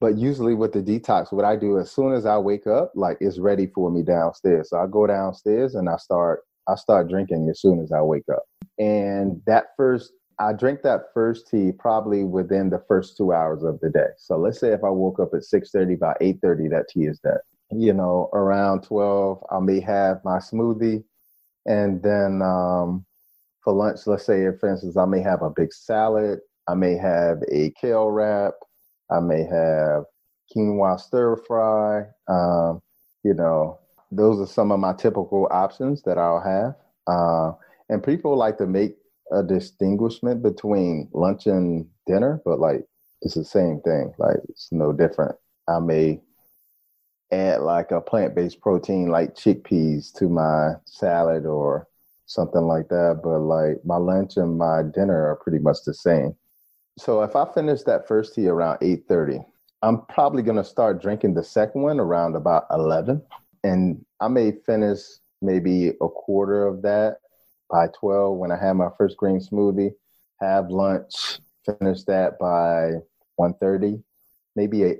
[0.00, 3.16] But usually with the detox, what I do as soon as I wake up, like
[3.20, 4.70] it's ready for me downstairs.
[4.70, 8.28] So I go downstairs and I start I start drinking as soon as I wake
[8.32, 8.42] up.
[8.78, 13.78] And that first I drink that first tea probably within the first two hours of
[13.80, 14.08] the day.
[14.18, 17.04] So let's say if I woke up at six thirty, by eight thirty, that tea
[17.04, 17.38] is dead.
[17.70, 21.04] You know, around twelve, I may have my smoothie,
[21.66, 23.06] and then um,
[23.62, 26.40] for lunch, let's say, for instance, I may have a big salad.
[26.68, 28.54] I may have a kale wrap.
[29.10, 30.04] I may have
[30.54, 32.06] quinoa stir fry.
[32.28, 32.80] Um,
[33.22, 33.78] you know,
[34.10, 36.74] those are some of my typical options that I'll have.
[37.06, 37.52] Uh,
[37.88, 38.96] and people like to make
[39.32, 42.84] a distinguishment between lunch and dinner, but like
[43.22, 44.12] it's the same thing.
[44.18, 45.36] Like it's no different.
[45.68, 46.20] I may
[47.32, 51.88] add like a plant based protein like chickpeas to my salad or
[52.26, 56.34] something like that, but like my lunch and my dinner are pretty much the same.
[56.98, 59.44] So if I finish that first tea around 8:30,
[59.82, 63.22] I'm probably going to start drinking the second one around about 11
[63.64, 65.00] and I may finish
[65.42, 67.18] maybe a quarter of that
[67.70, 69.92] by 12 when I have my first green smoothie,
[70.40, 72.92] have lunch, finish that by
[73.40, 74.02] 1.30,
[74.54, 74.94] maybe a,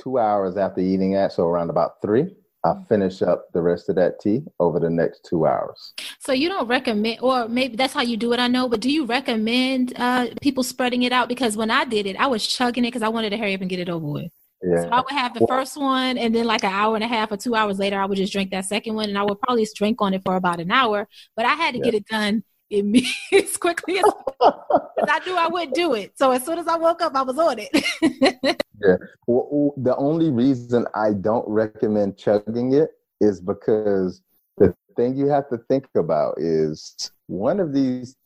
[0.00, 2.34] two hours after eating that, so around about three.
[2.62, 5.94] I finish up the rest of that tea over the next two hours.
[6.18, 8.40] So you don't recommend, or maybe that's how you do it.
[8.40, 11.28] I know, but do you recommend uh, people spreading it out?
[11.28, 13.62] Because when I did it, I was chugging it because I wanted to hurry up
[13.62, 14.30] and get it over with.
[14.62, 14.82] Yeah.
[14.82, 17.32] So I would have the first one, and then like an hour and a half
[17.32, 19.66] or two hours later, I would just drink that second one, and I would probably
[19.74, 21.08] drink on it for about an hour.
[21.34, 21.84] But I had to yeah.
[21.84, 24.04] get it done as quickly as
[24.40, 26.16] I knew I would do it.
[26.16, 27.70] So as soon as I woke up, I was on it.
[28.82, 28.96] yeah.
[29.26, 34.22] Well, the only reason I don't recommend chugging it is because
[34.58, 38.16] the thing you have to think about is one of these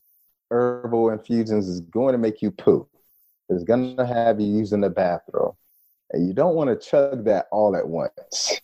[0.51, 2.87] herbal infusions is going to make you poo.
[3.49, 5.53] It's going to have you using the bathroom.
[6.11, 8.61] And you don't want to chug that all at once.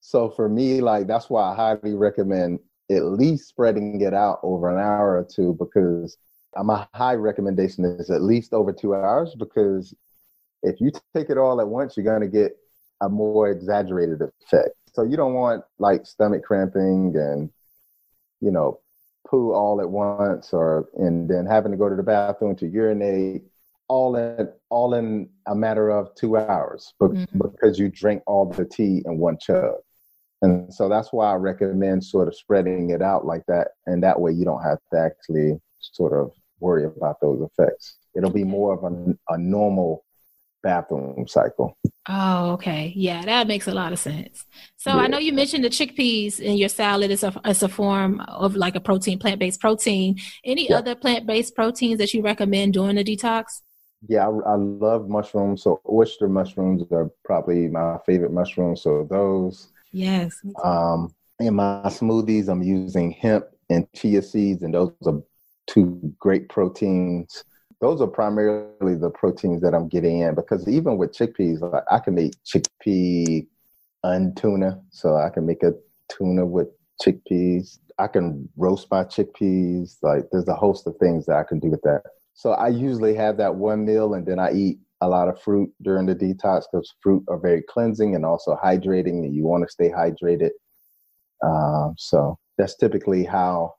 [0.00, 4.70] So for me, like that's why I highly recommend at least spreading it out over
[4.70, 6.16] an hour or two because
[6.64, 9.94] my high recommendation is at least over two hours because
[10.62, 12.56] if you take it all at once, you're going to get
[13.02, 14.70] a more exaggerated effect.
[14.92, 17.50] So you don't want like stomach cramping and,
[18.40, 18.80] you know,
[19.28, 23.42] poo all at once or, and then having to go to the bathroom to urinate
[23.88, 27.38] all in, all in a matter of two hours mm-hmm.
[27.38, 29.74] because you drink all the tea in one chug.
[30.42, 33.68] And so that's why I recommend sort of spreading it out like that.
[33.86, 37.96] And that way you don't have to actually sort of worry about those effects.
[38.14, 40.04] It'll be more of a, a normal
[40.62, 41.76] bathroom cycle.
[42.08, 42.92] Oh, okay.
[42.96, 44.44] Yeah, that makes a lot of sense.
[44.76, 45.02] So yeah.
[45.02, 48.56] I know you mentioned the chickpeas in your salad as a, as a form of
[48.56, 50.18] like a protein, plant based protein.
[50.44, 50.78] Any yeah.
[50.78, 53.62] other plant based proteins that you recommend during the detox?
[54.08, 55.62] Yeah, I, I, love mushrooms.
[55.62, 58.82] So oyster mushrooms are probably my favorite mushrooms.
[58.82, 59.68] So those.
[59.92, 60.42] Yes.
[60.62, 65.22] Um, in my smoothies, I'm using hemp and chia seeds, and those are
[65.66, 67.44] two great proteins.
[67.80, 71.98] Those are primarily the proteins that I'm getting in because even with chickpeas, like I
[71.98, 73.46] can make chickpea
[74.04, 74.80] untuna.
[74.90, 75.72] So I can make a
[76.08, 76.68] tuna with
[77.02, 77.78] chickpeas.
[77.98, 79.98] I can roast my chickpeas.
[80.02, 82.02] Like there's a host of things that I can do with that.
[82.34, 85.72] So I usually have that one meal and then I eat a lot of fruit
[85.82, 89.70] during the detox because fruit are very cleansing and also hydrating and you want to
[89.70, 90.50] stay hydrated.
[91.42, 93.74] Um, so that's typically how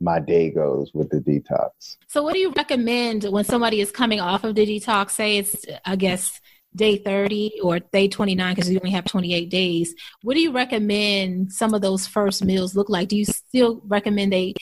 [0.00, 1.96] my day goes with the detox.
[2.08, 5.10] So, what do you recommend when somebody is coming off of the detox?
[5.10, 6.40] Say it's, I guess,
[6.74, 9.94] day 30 or day 29 because you only have 28 days.
[10.22, 13.08] What do you recommend some of those first meals look like?
[13.08, 14.54] Do you still recommend they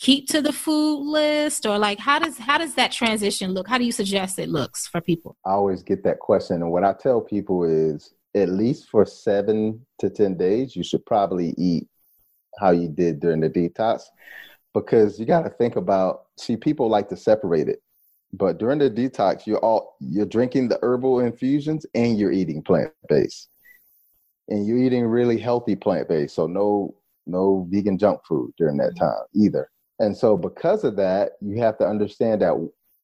[0.00, 1.66] keep to the food list?
[1.66, 3.68] Or like how does how does that transition look?
[3.68, 5.36] How do you suggest it looks for people?
[5.44, 6.62] I always get that question.
[6.62, 11.04] And what I tell people is at least for 7 to 10 days you should
[11.06, 11.88] probably eat
[12.58, 14.02] how you did during the detox.
[14.74, 17.82] Because you got to think about see people like to separate it.
[18.32, 23.48] But during the detox you're all you're drinking the herbal infusions and you're eating plant-based.
[24.50, 26.34] And you're eating really healthy plant-based.
[26.34, 26.94] So no
[27.26, 29.04] no vegan junk food during that mm-hmm.
[29.04, 32.54] time either and so because of that you have to understand that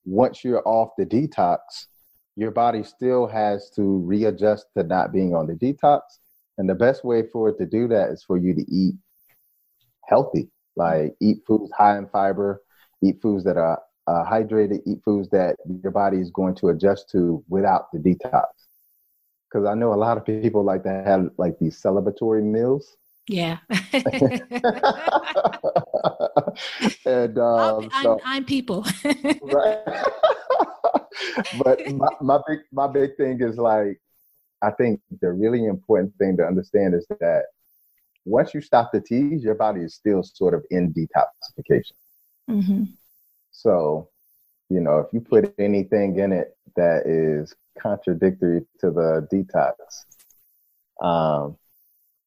[0.05, 1.59] once you're off the detox
[2.37, 6.01] your body still has to readjust to not being on the detox
[6.59, 8.95] and the best way for it to do that is for you to eat
[10.09, 12.63] healthy like eat foods high in fiber,
[13.03, 17.11] eat foods that are uh, hydrated, eat foods that your body is going to adjust
[17.11, 18.47] to without the detox.
[19.51, 22.97] Because I know a lot of people like to have like these celebratory meals.
[23.29, 23.59] Yeah.
[27.07, 28.87] and um, I'm, so, I'm, people.
[29.43, 29.79] right.
[31.63, 34.01] but my, my big my big thing is like
[34.63, 37.45] I think the really important thing to understand is that
[38.25, 41.93] once you stop the teas, your body is still sort of in detoxification.
[42.51, 42.85] Mm-hmm.
[43.53, 44.09] So,
[44.71, 49.75] you know, if you put anything in it that is contradictory to the detox,
[51.05, 51.57] um,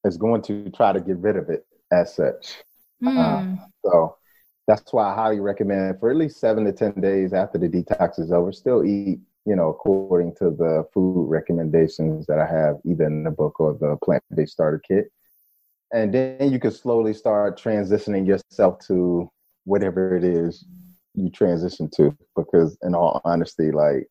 [0.04, 2.58] it's going to try to get rid of it as such.
[3.04, 3.18] Mm.
[3.18, 4.18] Um, so
[4.68, 8.20] that's why I highly recommend for at least seven to 10 days after the detox
[8.20, 13.06] is over, still eat, you know, according to the food recommendations that I have either
[13.06, 15.12] in the book or the plant based starter kit
[15.92, 19.30] and then you can slowly start transitioning yourself to
[19.66, 20.66] whatever it is
[21.14, 24.08] you transition to because in all honesty like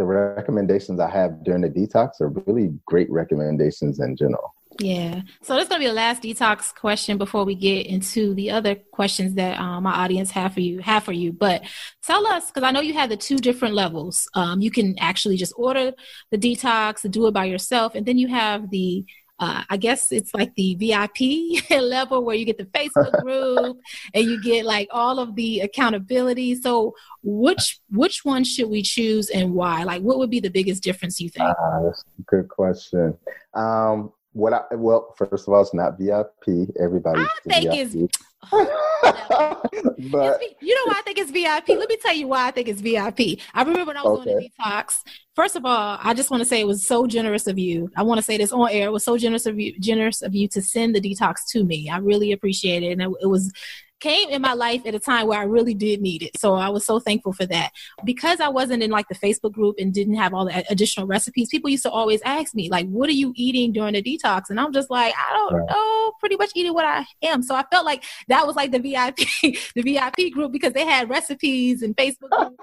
[0.00, 5.20] the recommendations i have during the detox are really great recommendations in general yeah.
[5.42, 8.76] So that's going to be the last detox question before we get into the other
[8.76, 10.78] questions that um, my audience have for you.
[10.78, 11.62] Have for you, but
[12.02, 14.26] tell us because I know you have the two different levels.
[14.34, 15.92] Um, you can actually just order
[16.30, 19.04] the detox do it by yourself, and then you have the
[19.40, 23.78] uh, I guess it's like the VIP level where you get the Facebook group
[24.14, 26.54] and you get like all of the accountability.
[26.56, 29.82] So which which one should we choose and why?
[29.84, 31.48] Like what would be the biggest difference you think?
[31.48, 33.16] Uh, that's a good question.
[33.54, 36.68] Um, what I well, first of all, it's not VIP.
[36.80, 37.20] Everybody.
[37.20, 38.10] I think VIP.
[38.52, 41.68] it's but you know why I think it's VIP?
[41.68, 43.40] Let me tell you why I think it's VIP.
[43.52, 44.30] I remember when I was okay.
[44.30, 45.00] on the detox.
[45.34, 47.90] First of all, I just want to say it was so generous of you.
[47.96, 48.86] I want to say this on air.
[48.86, 51.90] It was so generous of you, generous of you to send the detox to me.
[51.90, 53.52] I really appreciate it, and it, it was
[54.00, 56.38] came in my life at a time where I really did need it.
[56.38, 57.70] So I was so thankful for that.
[58.04, 61.48] Because I wasn't in like the Facebook group and didn't have all the additional recipes,
[61.50, 64.50] people used to always ask me, like, what are you eating during the detox?
[64.50, 67.42] And I'm just like, I don't know, pretty much eating what I am.
[67.42, 69.16] So I felt like that was like the VIP,
[69.74, 72.30] the VIP group because they had recipes and Facebook.
[72.32, 72.56] And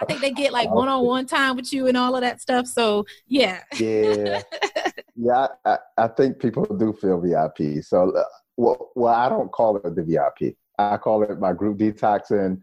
[0.00, 2.40] I think they get like one on one time with you and all of that
[2.40, 2.66] stuff.
[2.66, 3.62] So yeah.
[3.78, 4.42] Yeah.
[5.16, 5.48] yeah.
[5.64, 7.82] I, I think people do feel VIP.
[7.82, 8.24] So, uh,
[8.56, 10.56] well, well, I don't call it the VIP.
[10.78, 12.30] I call it my group detox.
[12.30, 12.60] And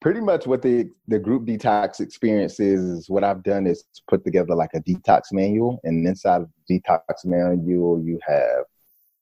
[0.00, 4.24] pretty much what the, the group detox experience is, is what I've done is put
[4.24, 5.80] together like a detox manual.
[5.84, 8.64] And inside of the detox manual, you have,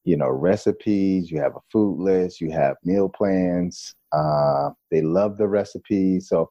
[0.04, 3.94] you know, recipes, you have a food list, you have meal plans.
[4.12, 6.28] Uh, they love the recipes.
[6.28, 6.50] So,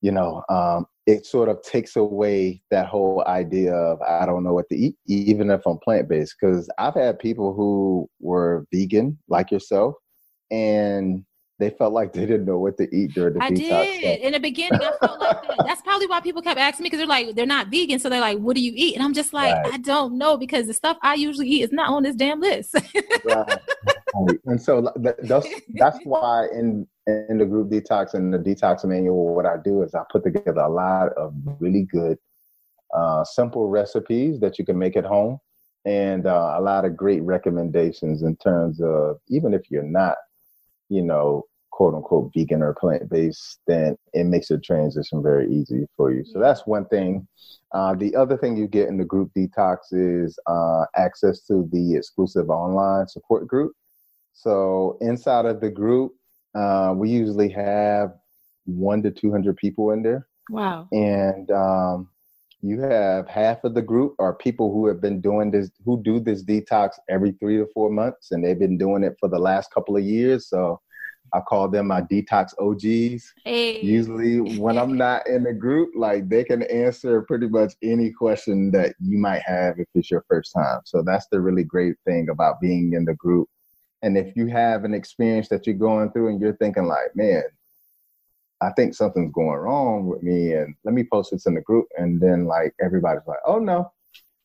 [0.00, 4.52] you know, um, it sort of takes away that whole idea of I don't know
[4.52, 6.36] what to eat, even if I'm plant based.
[6.40, 9.94] Because I've had people who were vegan, like yourself,
[10.52, 11.24] and
[11.58, 13.72] they felt like they didn't know what to eat during the detox.
[13.72, 14.20] I did.
[14.20, 15.56] In the beginning, I felt like that.
[15.64, 18.00] That's probably why people kept asking me because they're like, they're not vegan.
[18.00, 18.94] So they're like, what do you eat?
[18.94, 19.74] And I'm just like, right.
[19.74, 22.74] I don't know because the stuff I usually eat is not on this damn list.
[23.24, 23.58] right.
[24.44, 29.46] And so that's, that's why in, in the group detox and the detox manual, what
[29.46, 32.18] I do is I put together a lot of really good,
[32.92, 35.38] uh, simple recipes that you can make at home
[35.84, 40.16] and uh, a lot of great recommendations in terms of even if you're not
[40.92, 45.86] you know, quote unquote vegan or plant based, then it makes the transition very easy
[45.96, 46.24] for you.
[46.24, 47.26] So that's one thing.
[47.72, 51.96] Uh, the other thing you get in the group detox is uh, access to the
[51.96, 53.72] exclusive online support group.
[54.34, 56.12] So inside of the group,
[56.54, 58.12] uh, we usually have
[58.66, 60.28] one to 200 people in there.
[60.50, 60.88] Wow.
[60.92, 62.08] And um,
[62.62, 66.20] you have half of the group are people who have been doing this, who do
[66.20, 69.72] this detox every three to four months, and they've been doing it for the last
[69.72, 70.48] couple of years.
[70.48, 70.80] So
[71.34, 73.32] I call them my detox OGs.
[73.44, 73.80] Hey.
[73.80, 78.70] Usually, when I'm not in the group, like they can answer pretty much any question
[78.70, 80.80] that you might have if it's your first time.
[80.84, 83.48] So that's the really great thing about being in the group.
[84.02, 87.42] And if you have an experience that you're going through and you're thinking like, man,
[88.62, 91.86] I think something's going wrong with me, and let me post this in the group,
[91.98, 93.90] and then like everybody's like, oh no,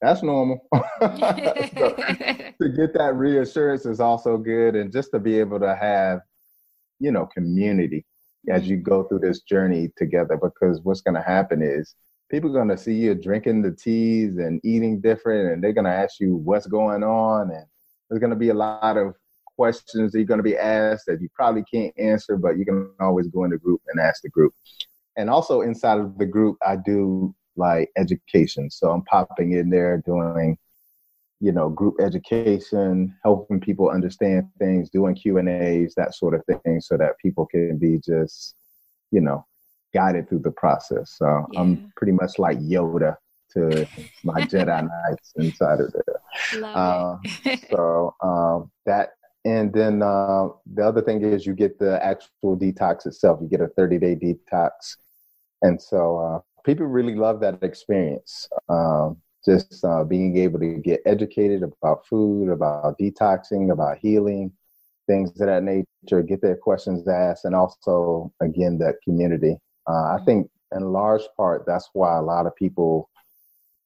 [0.01, 0.65] that's normal.
[0.74, 6.22] so, to get that reassurance is also good, and just to be able to have,
[6.99, 8.05] you know, community
[8.49, 8.72] as mm-hmm.
[8.72, 11.93] you go through this journey together, because what's going to happen is
[12.32, 15.86] people are going to see you drinking the teas and eating different, and they're going
[15.86, 17.65] to ask you what's going on, and
[18.09, 19.13] there's going to be a lot of
[19.58, 22.91] questions that you're going to be asked that you probably can't answer, but you can
[22.99, 24.53] always go in the group and ask the group.
[25.18, 28.70] And also inside of the group, I do like education.
[28.70, 30.58] So I'm popping in there doing,
[31.39, 36.43] you know, group education, helping people understand things, doing Q and A's, that sort of
[36.45, 38.55] thing, so that people can be just,
[39.12, 39.43] you know,
[39.93, 41.16] guided through the process.
[41.18, 41.62] So yeah.
[41.62, 43.16] I'm pretty much like Yoda
[43.53, 43.88] to
[44.24, 46.64] my Jedi Knights inside of there.
[46.64, 47.18] Uh,
[47.72, 49.14] so um, that
[49.48, 53.39] and then uh, the other thing is you get the actual detox itself.
[53.41, 54.98] You get a 30 day detox.
[55.62, 58.50] And so uh, people really love that experience.
[58.68, 64.52] Um, just uh, being able to get educated about food, about detoxing, about healing,
[65.08, 69.56] things of that nature, get their questions asked, and also, again, that community.
[69.89, 73.10] Uh, I think in large part, that's why a lot of people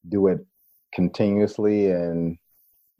[0.09, 0.43] do it
[0.91, 2.39] continuously and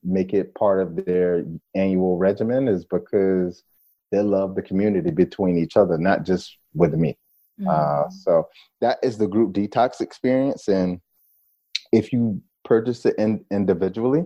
[0.04, 1.46] make it part of their
[1.76, 3.64] annual regimen is because
[4.12, 7.18] they love the community between each other, not just with me.
[7.60, 7.70] Mm-hmm.
[7.70, 8.48] Uh, so
[8.82, 10.68] that is the group detox experience.
[10.68, 11.00] And
[11.92, 14.26] if you purchase it in, individually,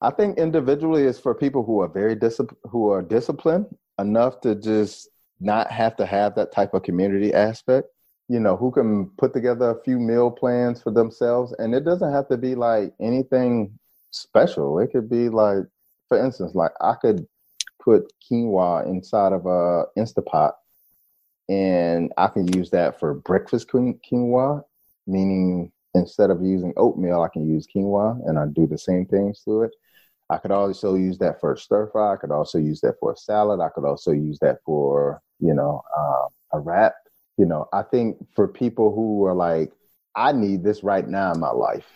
[0.00, 3.66] I think individually is for people who are very disciplined, who are disciplined
[3.98, 5.08] enough to just
[5.40, 7.88] not have to have that type of community aspect.
[8.28, 12.12] You know, who can put together a few meal plans for themselves, and it doesn't
[12.12, 13.76] have to be like anything
[14.10, 14.78] special.
[14.78, 15.64] It could be like,
[16.08, 17.26] for instance, like I could
[17.82, 20.52] put quinoa inside of a Instapot
[21.48, 24.62] and I can use that for breakfast quinoa,
[25.06, 29.42] meaning instead of using oatmeal, I can use quinoa and I do the same things
[29.44, 29.72] to it.
[30.30, 32.12] I could also use that for a stir fry.
[32.12, 33.60] I could also use that for a salad.
[33.60, 36.94] I could also use that for, you know, uh, a wrap.
[37.36, 39.72] You know, I think for people who are like,
[40.14, 41.86] I need this right now in my life.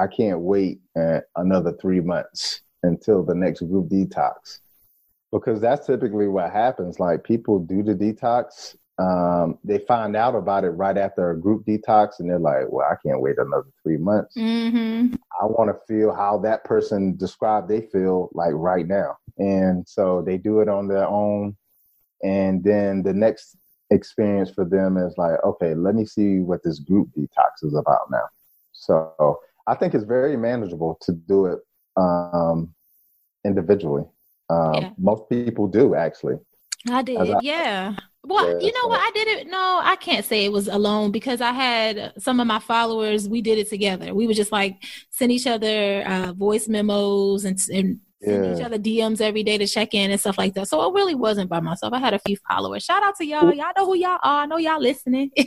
[0.00, 4.60] I can't wait uh, another three months until the next group detox.
[5.30, 6.98] because that's typically what happens.
[6.98, 11.64] Like people do the detox, um, they find out about it right after a group
[11.66, 14.34] detox, and they're like, "Well, I can't wait another three months.
[14.36, 15.14] Mm-hmm.
[15.40, 20.22] I want to feel how that person described they feel like right now." And so
[20.22, 21.56] they do it on their own,
[22.22, 23.56] and then the next
[23.90, 28.10] experience for them is like, "Okay, let me see what this group detox is about
[28.10, 28.28] now."
[28.72, 29.40] So
[29.70, 31.60] I think it's very manageable to do it
[31.96, 32.74] um,
[33.44, 34.04] individually.
[34.48, 34.90] Um, Yeah.
[34.98, 36.36] Most people do actually.
[36.90, 37.94] I did, I- yeah.
[38.24, 39.00] Well, Yeah, you know so- what?
[39.00, 39.46] I did it.
[39.46, 43.28] No, I can't say it was alone because I had some of my followers.
[43.28, 44.14] We did it together.
[44.14, 44.74] We would just like
[45.10, 49.66] send each other uh, voice memos and, and send each other DMs every day to
[49.66, 50.68] check in and stuff like that.
[50.68, 51.92] So it really wasn't by myself.
[51.92, 52.84] I had a few followers.
[52.84, 53.52] Shout out to y'all.
[53.52, 54.42] Y'all know who y'all are.
[54.42, 55.30] I know y'all listening.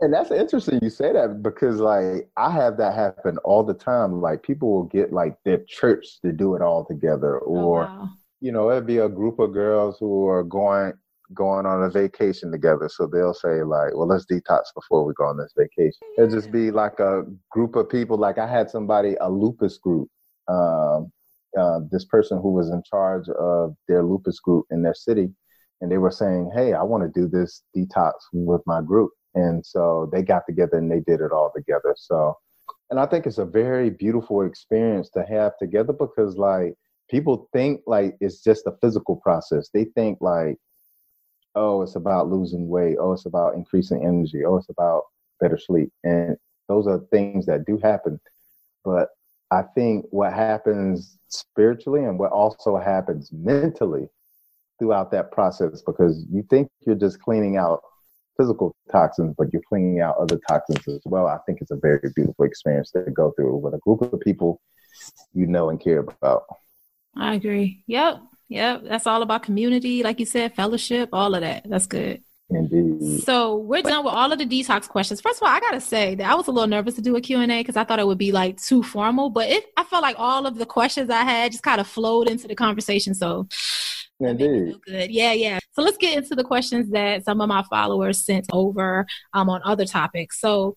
[0.00, 4.20] And that's interesting you say that because like I have that happen all the time.
[4.20, 8.08] Like people will get like their church to do it all together Oh, or wow.
[8.40, 10.92] you know, it'd be a group of girls who are going
[11.34, 12.88] going on a vacation together.
[12.88, 16.00] So they'll say like, well, let's detox before we go on this vacation.
[16.16, 18.16] It'll just be like a group of people.
[18.16, 20.08] Like I had somebody, a lupus group.
[20.46, 21.10] Um,
[21.58, 25.30] uh, this person who was in charge of their lupus group in their city,
[25.80, 29.64] and they were saying, "Hey, I want to do this detox with my group," and
[29.64, 31.94] so they got together and they did it all together.
[31.96, 32.36] So,
[32.90, 36.74] and I think it's a very beautiful experience to have together because, like,
[37.10, 39.68] people think like it's just a physical process.
[39.72, 40.58] They think like,
[41.54, 42.96] oh, it's about losing weight.
[43.00, 44.44] Oh, it's about increasing energy.
[44.44, 45.04] Oh, it's about
[45.40, 45.90] better sleep.
[46.04, 46.36] And
[46.68, 48.20] those are things that do happen.
[48.84, 49.08] But
[49.50, 54.08] I think what happens spiritually and what also happens mentally
[54.78, 57.80] throughout that process, because you think you're just cleaning out
[58.38, 61.26] physical toxins, but you're cleaning out other toxins as well.
[61.26, 64.60] I think it's a very beautiful experience to go through with a group of people
[65.34, 66.44] you know and care about.
[67.16, 67.82] I agree.
[67.86, 68.20] Yep.
[68.48, 68.82] Yep.
[68.84, 70.02] That's all about community.
[70.02, 71.68] Like you said, fellowship, all of that.
[71.68, 72.22] That's good.
[72.50, 73.22] Indeed.
[73.24, 75.20] So we're done with all of the detox questions.
[75.20, 77.20] First of all, I gotta say that I was a little nervous to do a
[77.20, 80.16] Q&A because I thought it would be like too formal, but it, I felt like
[80.18, 83.14] all of the questions I had just kind of flowed into the conversation.
[83.14, 83.48] So
[84.20, 84.80] that made me Indeed.
[84.86, 85.10] good.
[85.10, 85.58] Yeah, yeah.
[85.72, 89.60] So let's get into the questions that some of my followers sent over um, on
[89.64, 90.40] other topics.
[90.40, 90.76] So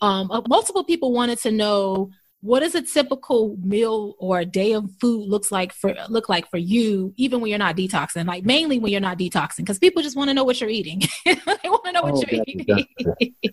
[0.00, 2.10] um, uh, multiple people wanted to know
[2.42, 6.48] what does a typical meal or a day of food looks like for look like
[6.48, 8.26] for you, even when you're not detoxing.
[8.26, 11.02] Like mainly when you're not detoxing, because people just want to know what you're eating.
[11.26, 13.52] they want to know what Oh, you're gotcha, eating.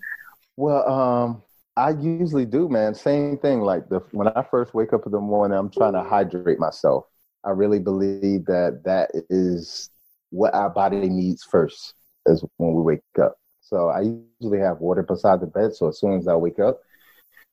[0.56, 1.42] Well, um,
[1.76, 2.94] I usually do, man.
[2.94, 3.60] Same thing.
[3.60, 7.04] Like the when I first wake up in the morning, I'm trying to hydrate myself.
[7.44, 9.88] I really believe that that is
[10.30, 11.94] what our body needs first,
[12.26, 13.36] is when we wake up.
[13.60, 14.00] So I
[14.40, 15.74] usually have water beside the bed.
[15.74, 16.80] So as soon as I wake up,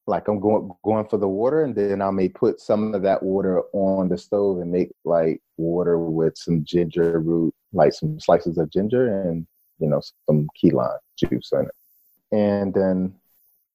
[0.07, 3.23] like I'm going going for the water, and then I may put some of that
[3.23, 8.57] water on the stove and make like water with some ginger root, like some slices
[8.57, 9.47] of ginger and
[9.79, 11.75] you know some key lime juice in it.
[12.31, 13.13] And then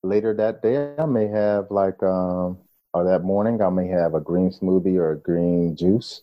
[0.03, 2.57] later that day i may have like um
[2.95, 6.23] or that morning i may have a green smoothie or a green juice.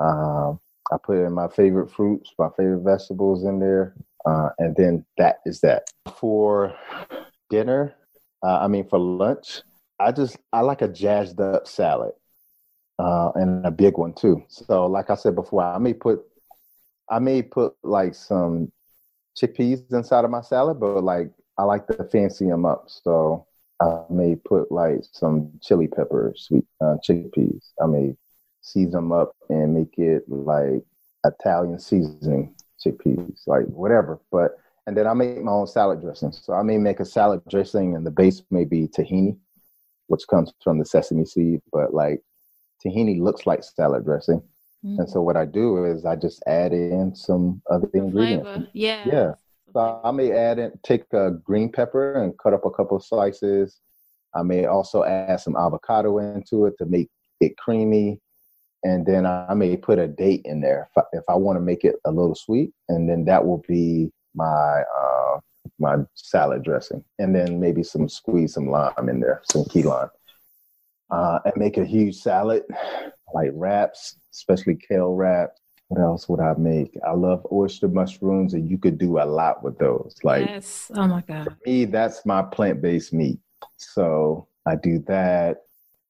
[0.00, 0.60] Um
[0.90, 3.94] i put in my favorite fruits my favorite vegetables in there.
[4.24, 5.82] Uh, and then that is that.
[6.16, 6.76] For
[7.50, 7.96] dinner
[8.42, 9.62] uh, i mean for lunch
[9.98, 12.12] i just i like a jazzed up salad
[12.98, 16.20] uh, and a big one too so like i said before i may put
[17.10, 18.70] i may put like some
[19.36, 22.84] chickpeas inside of my salad, but like I like to fancy them up.
[22.88, 23.46] So
[23.80, 27.70] I may put like some chili pepper, sweet uh, chickpeas.
[27.82, 28.14] I may
[28.60, 30.82] season them up and make it like
[31.24, 34.20] Italian seasoning chickpeas, like whatever.
[34.30, 34.56] But
[34.86, 36.32] and then I make my own salad dressing.
[36.32, 39.36] So I may make a salad dressing, and the base may be tahini,
[40.08, 41.60] which comes from the sesame seed.
[41.72, 42.22] But like
[42.84, 44.42] tahini looks like salad dressing,
[44.82, 48.44] and so what I do is I just add in some other ingredients.
[48.44, 48.68] Flavor.
[48.72, 49.04] Yeah.
[49.06, 49.34] Yeah.
[49.72, 53.04] So I may add in, take a green pepper and cut up a couple of
[53.04, 53.80] slices.
[54.34, 57.10] I may also add some avocado into it to make
[57.40, 58.20] it creamy.
[58.82, 61.60] And then I may put a date in there if I, if I want to
[61.60, 62.72] make it a little sweet.
[62.88, 65.40] And then that will be my uh,
[65.78, 67.04] my salad dressing.
[67.18, 70.08] And then maybe some squeeze some lime in there, some key lime.
[71.10, 72.62] Uh, and make a huge salad,
[73.34, 75.60] like wraps, especially kale wraps.
[75.88, 76.96] What else would I make?
[77.06, 80.16] I love oyster mushrooms, and you could do a lot with those.
[80.22, 80.90] Like yes.
[80.94, 81.54] Oh my God.
[81.66, 83.38] me, that's my plant-based meat.
[83.76, 85.58] So I do that,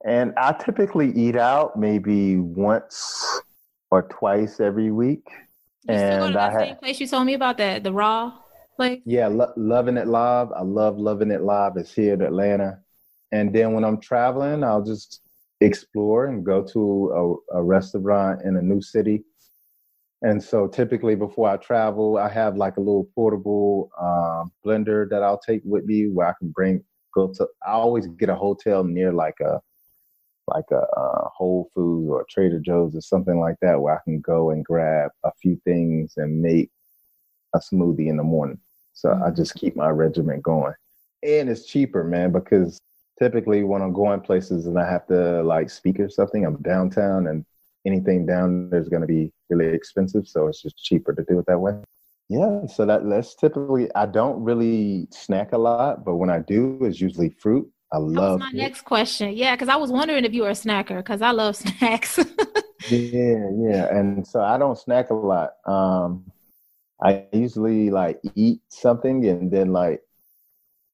[0.05, 3.41] and I typically eat out maybe once
[3.91, 5.27] or twice every week.
[5.89, 7.85] You still go And to I that ha- same place you told me about that,
[7.85, 8.39] the raw
[8.77, 9.03] place?
[9.05, 10.53] Yeah, lo- Lov'n It Live.
[10.53, 11.77] I love Lov'n It Live.
[11.77, 12.79] It's here in Atlanta,
[13.33, 15.21] and then when I'm traveling, I'll just
[15.61, 19.25] explore and go to a, a restaurant in a new city
[20.23, 25.23] And so typically before I travel, I have like a little portable um, blender that
[25.23, 27.47] I'll take with me where I can bring go to.
[27.67, 29.61] I always get a hotel near like a
[30.49, 34.21] like a, a Whole Foods or Trader Joe's or something like that where I can
[34.21, 36.71] go and grab a few things and make
[37.55, 38.59] a smoothie in the morning.
[38.93, 39.37] So I mm-hmm.
[39.37, 40.75] just keep my regiment going,
[41.23, 42.79] and it's cheaper, man, because
[43.19, 47.29] typically when I'm going places and I have to like speak or something, I'm downtown
[47.29, 47.45] and
[47.87, 50.27] anything down there's going to be really expensive.
[50.27, 51.75] So it's just cheaper to do it that way.
[52.29, 52.67] Yeah.
[52.67, 57.01] So that that's typically, I don't really snack a lot, but when I do, it's
[57.01, 57.71] usually fruit.
[57.93, 58.55] I love my it.
[58.55, 59.33] next question.
[59.37, 59.57] Yeah.
[59.57, 62.19] Cause I was wondering if you were a snacker cause I love snacks.
[62.91, 63.49] yeah.
[63.57, 63.95] Yeah.
[63.97, 65.53] And so I don't snack a lot.
[65.67, 66.25] Um,
[67.03, 70.01] I usually like eat something and then like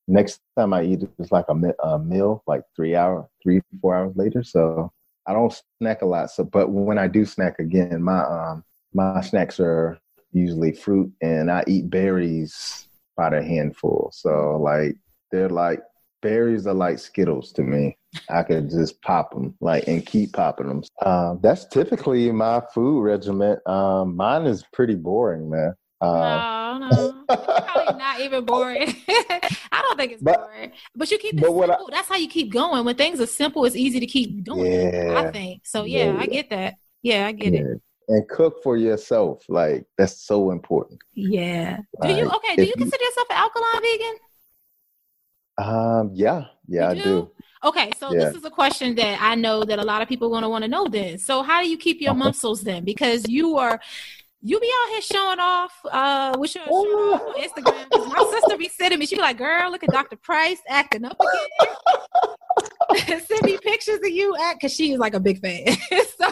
[0.09, 4.17] next time I eat it's like a, a meal, like three hour, three four hours
[4.17, 4.43] later.
[4.43, 4.91] So
[5.27, 6.31] I don't snack a lot.
[6.31, 9.99] So, but when I do snack again, my um my snacks are
[10.33, 14.11] usually fruit, and I eat berries by the handful.
[14.15, 14.97] So like
[15.31, 15.81] they're like
[16.21, 17.97] berries are like Skittles to me.
[18.31, 20.83] I could just pop them like and keep popping them.
[21.03, 23.59] Uh, that's typically my food regimen.
[23.67, 25.75] Um, mine is pretty boring, man.
[26.01, 28.95] Uh, no, no, probably not even boring.
[29.09, 31.65] I don't think it's but, boring, but you keep it simple.
[31.65, 32.85] I, That's how you keep going.
[32.85, 34.73] When things are simple, it's easy to keep doing.
[34.73, 35.85] Yeah, I think so.
[35.85, 36.75] Yeah, yeah, I get that.
[37.03, 37.61] Yeah, I get yeah.
[37.61, 37.83] it.
[38.11, 41.01] And cook for yourself, like that's so important.
[41.15, 41.79] Yeah.
[41.99, 42.57] Like, do you okay?
[42.57, 44.15] Do you, you consider yourself an alkaline vegan?
[45.59, 46.13] Um.
[46.15, 46.45] Yeah.
[46.69, 47.01] Yeah, do?
[47.01, 47.31] I do.
[47.65, 48.21] Okay, so yeah.
[48.21, 50.49] this is a question that I know that a lot of people are going to
[50.49, 50.87] want to know.
[50.87, 52.85] Then, so how do you keep your muscles then?
[52.85, 53.81] Because you are
[54.41, 57.87] you be out here showing off uh with your on Instagram.
[57.91, 60.17] My sister be sending me, she be like, girl, look at Dr.
[60.17, 63.21] Price acting up again.
[63.27, 65.67] Send me pictures of you act because she is like a big fan.
[66.19, 66.31] so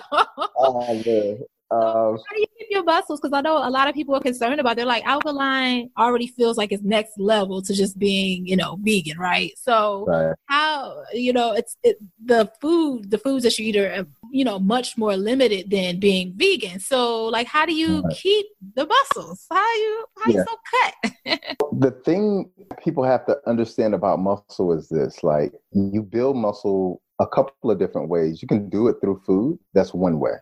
[0.56, 1.38] oh, man.
[1.68, 2.46] Um, how do you
[2.76, 3.20] your muscles?
[3.20, 4.76] Because I know a lot of people are concerned about.
[4.76, 9.18] They're like alkaline already feels like it's next level to just being, you know, vegan,
[9.18, 9.52] right?
[9.58, 10.34] So right.
[10.46, 14.58] how you know it's it, the food, the foods that you eat are you know
[14.58, 16.80] much more limited than being vegan.
[16.80, 18.16] So like, how do you right.
[18.16, 19.46] keep the muscles?
[19.50, 20.38] How you how yeah.
[20.38, 21.58] you so cut?
[21.80, 22.50] the thing
[22.82, 27.78] people have to understand about muscle is this: like you build muscle a couple of
[27.78, 28.42] different ways.
[28.42, 29.58] You can do it through food.
[29.72, 30.32] That's one way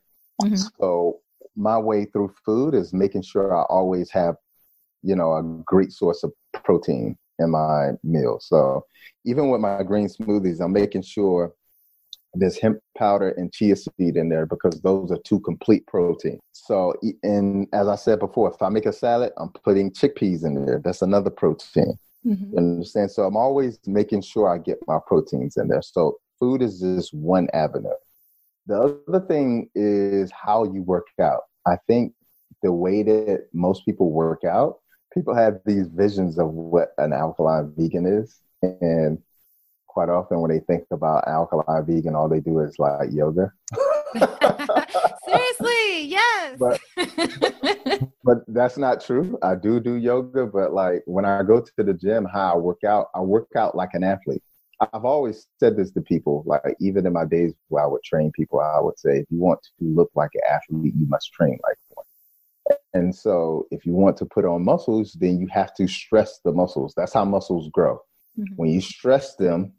[0.43, 0.57] Mm-hmm.
[0.81, 1.21] So
[1.57, 4.37] my way through food is making sure I always have,
[5.03, 6.33] you know, a great source of
[6.65, 8.39] protein in my meal.
[8.41, 8.85] So
[9.25, 11.53] even with my green smoothies, I'm making sure
[12.35, 16.41] there's hemp powder and chia seed in there because those are two complete protein.
[16.53, 20.67] So, and as I said before, if I make a salad, I'm putting chickpeas in
[20.67, 20.81] there.
[20.85, 21.97] That's another protein.
[22.27, 22.53] Mm-hmm.
[22.53, 23.11] You understand?
[23.11, 25.83] So I'm always making sure I get my proteins in there.
[25.83, 27.91] So food is just one avenue.
[28.67, 31.43] The other thing is how you work out.
[31.67, 32.15] I think
[32.63, 34.79] the way that most people work out,
[35.13, 38.41] people have these visions of what an alkaline vegan is.
[38.63, 39.19] And
[39.87, 43.53] quite often when they think about alkaline vegan, all they do is like yoga.
[45.27, 46.59] Seriously, yes.
[46.59, 46.81] But,
[48.25, 49.39] but that's not true.
[49.43, 52.83] I do do yoga, but like when I go to the gym, how I work
[52.85, 54.43] out, I work out like an athlete.
[54.81, 58.33] I've always said this to people, like even in my days where I would train
[58.33, 61.59] people, I would say, if you want to look like an athlete, you must train
[61.63, 62.79] like one.
[62.95, 66.53] And so if you want to put on muscles, then you have to stress the
[66.53, 66.95] muscles.
[66.97, 68.01] That's how muscles grow.
[68.39, 68.55] Mm-hmm.
[68.57, 69.73] When you stress them,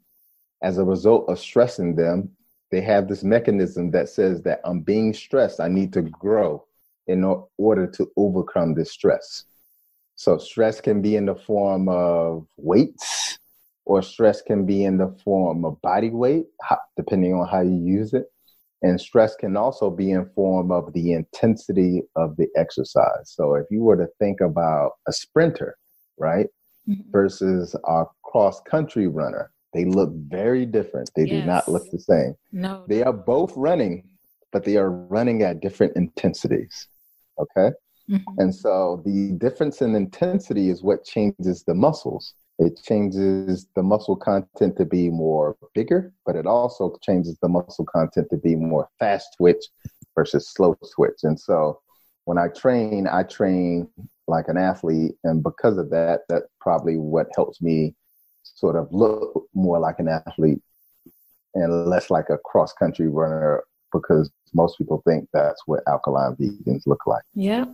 [0.62, 2.30] as a result of stressing them,
[2.70, 5.60] they have this mechanism that says that I'm being stressed.
[5.60, 6.64] I need to grow
[7.06, 7.24] in
[7.58, 9.44] order to overcome this stress.
[10.14, 13.38] So stress can be in the form of weights
[13.86, 16.46] or stress can be in the form of body weight,
[16.96, 18.26] depending on how you use it.
[18.82, 23.30] And stress can also be in form of the intensity of the exercise.
[23.30, 25.76] So if you were to think about a sprinter,
[26.18, 26.48] right,
[26.86, 27.10] mm-hmm.
[27.10, 31.10] versus a cross country runner, they look very different.
[31.14, 31.40] They yes.
[31.40, 32.34] do not look the same.
[32.52, 32.84] No.
[32.88, 34.04] They are both running,
[34.52, 36.88] but they are running at different intensities.
[37.38, 37.70] Okay?
[38.10, 38.38] Mm-hmm.
[38.38, 42.34] And so the difference in intensity is what changes the muscles.
[42.58, 47.84] It changes the muscle content to be more bigger, but it also changes the muscle
[47.84, 49.64] content to be more fast twitch
[50.14, 51.20] versus slow twitch.
[51.22, 51.80] And so
[52.24, 53.88] when I train, I train
[54.26, 55.12] like an athlete.
[55.24, 57.94] And because of that, that's probably what helps me
[58.42, 60.62] sort of look more like an athlete
[61.54, 66.86] and less like a cross country runner because most people think that's what alkaline vegans
[66.86, 67.22] look like.
[67.34, 67.66] Yeah.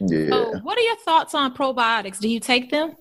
[0.00, 0.28] Yeah.
[0.28, 2.18] So what are your thoughts on probiotics?
[2.18, 2.96] Do you take them?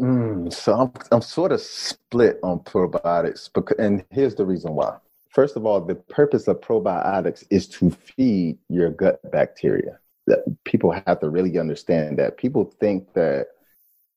[0.00, 4.96] Mm, so I'm I'm sort of split on probiotics, because, and here's the reason why.
[5.28, 9.98] First of all, the purpose of probiotics is to feed your gut bacteria.
[10.26, 13.48] That people have to really understand that people think that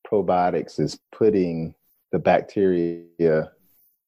[0.08, 1.76] probiotics is putting
[2.12, 3.52] the bacteria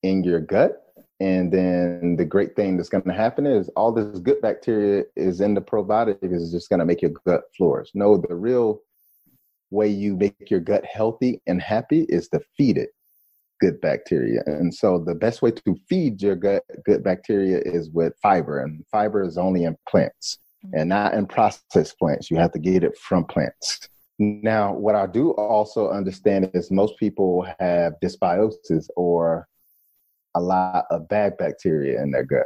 [0.03, 0.85] in your gut
[1.19, 5.41] and then the great thing that's going to happen is all this good bacteria is
[5.41, 8.81] in the probiotic is just going to make your gut flourish no the real
[9.75, 12.89] way you make your gut healthy and happy is to feed it
[13.61, 14.41] good bacteria.
[14.45, 18.61] And so the best way to feed your gut good bacteria is with fiber.
[18.61, 20.77] And fiber is only in plants mm-hmm.
[20.77, 22.29] and not in processed plants.
[22.29, 23.89] You have to get it from plants.
[24.17, 29.47] Now, what I do also understand is most people have dysbiosis or
[30.35, 32.45] a lot of bad bacteria in their gut.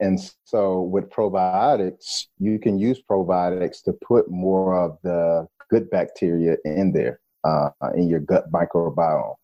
[0.00, 6.56] And so with probiotics, you can use probiotics to put more of the good bacteria
[6.64, 9.34] in there uh, in your gut microbiome.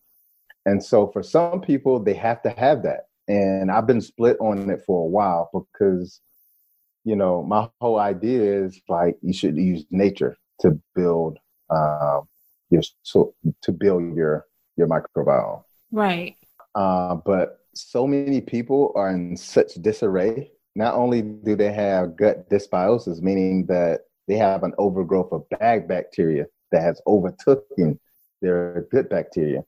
[0.67, 3.07] And so for some people, they have to have that.
[3.29, 6.21] And I've been split on it for a while because,
[7.05, 11.39] you know, my whole idea is like you should use nature to build
[11.71, 12.21] uh,
[12.71, 14.47] your so to build your
[14.77, 15.63] your microbiome.
[15.93, 16.37] Right.
[16.75, 20.51] Uh, but so many people are in such disarray.
[20.75, 25.89] Not only do they have gut dysbiosis, meaning that they have an overgrowth of bad
[25.89, 27.99] bacteria that has overtaken
[28.41, 29.65] their good bacteria,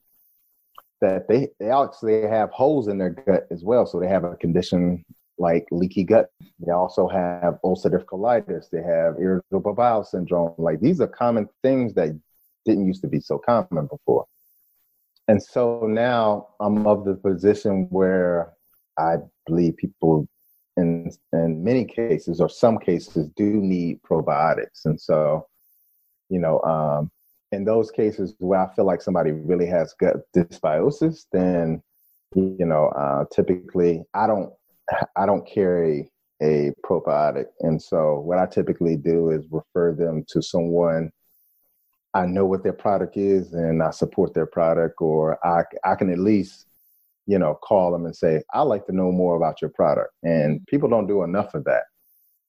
[1.01, 3.85] that they, they actually have holes in their gut as well.
[3.87, 5.05] So they have a condition
[5.37, 6.31] like leaky gut.
[6.65, 8.71] They also have ulcerative colitis.
[8.71, 10.55] They have irritable bowel syndrome.
[10.59, 12.17] Like these are common things that
[12.65, 14.27] didn't used to be so common before.
[15.27, 18.53] And so now I'm of the position where
[18.97, 20.29] I believe people
[20.77, 24.85] in in many cases or some cases do need probiotics.
[24.85, 25.47] And so,
[26.29, 27.11] you know, um,
[27.53, 31.83] in those cases where I feel like somebody really has gut dysbiosis, then
[32.35, 34.53] you know, uh, typically I don't
[35.17, 36.11] I don't carry
[36.43, 41.13] a probiotic, and so what I typically do is refer them to someone
[42.15, 46.11] I know what their product is, and I support their product, or I I can
[46.11, 46.67] at least
[47.27, 50.65] you know call them and say I'd like to know more about your product, and
[50.67, 51.85] people don't do enough of that.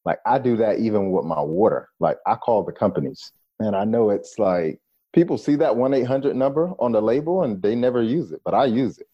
[0.06, 1.90] Like I do that even with my water.
[2.00, 4.80] Like I call the companies, and I know it's like
[5.14, 8.66] people see that 1-800 number on the label and they never use it but i
[8.66, 9.08] use it.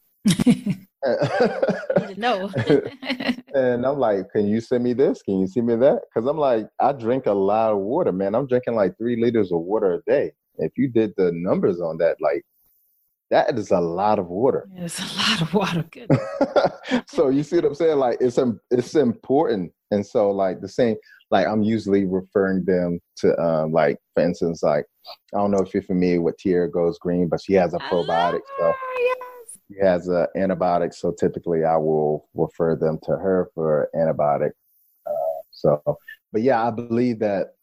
[2.18, 2.50] No
[3.54, 5.22] and i'm like can you send me this?
[5.22, 6.02] Can you send me that?
[6.14, 8.36] Because i'm like i drink a lot of water man.
[8.36, 10.32] I'm drinking like three liters of water a day.
[10.58, 12.44] If you did the numbers on that like
[13.32, 14.68] that is a lot of water.
[14.76, 15.86] It's a lot of water.
[15.92, 16.10] Good.
[17.08, 17.98] so you see what I'm saying?
[17.98, 18.40] Like it's
[18.72, 20.96] it's important, and so like the same.
[21.32, 24.86] Like I'm usually referring them to um like for instance like
[25.34, 28.42] I don't know if you're familiar with Tierra Goes Green, but she has a probiotic.
[28.58, 29.18] So yes.
[29.68, 30.94] she has an antibiotic.
[30.94, 34.52] So typically I will refer them to her for antibiotic.
[35.06, 35.82] Uh, so,
[36.32, 37.54] but yeah, I believe that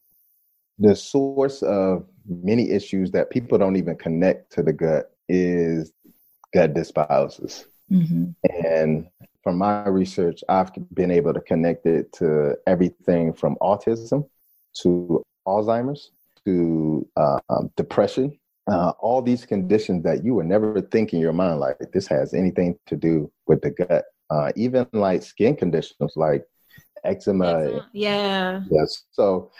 [0.78, 5.92] the source of many issues that people don't even connect to the gut is
[6.52, 7.66] gut dysbiosis.
[7.90, 8.30] Mm-hmm.
[8.64, 9.08] And
[9.42, 14.28] from my research, I've been able to connect it to everything from autism
[14.82, 16.10] to Alzheimer's
[16.44, 18.38] to uh, um, depression,
[18.70, 22.34] uh, all these conditions that you would never think in your mind like this has
[22.34, 24.04] anything to do with the gut.
[24.28, 26.44] Uh, even like skin conditions like
[27.04, 27.86] eczema.
[27.92, 28.62] Yeah.
[28.70, 29.04] Yes.
[29.12, 29.50] So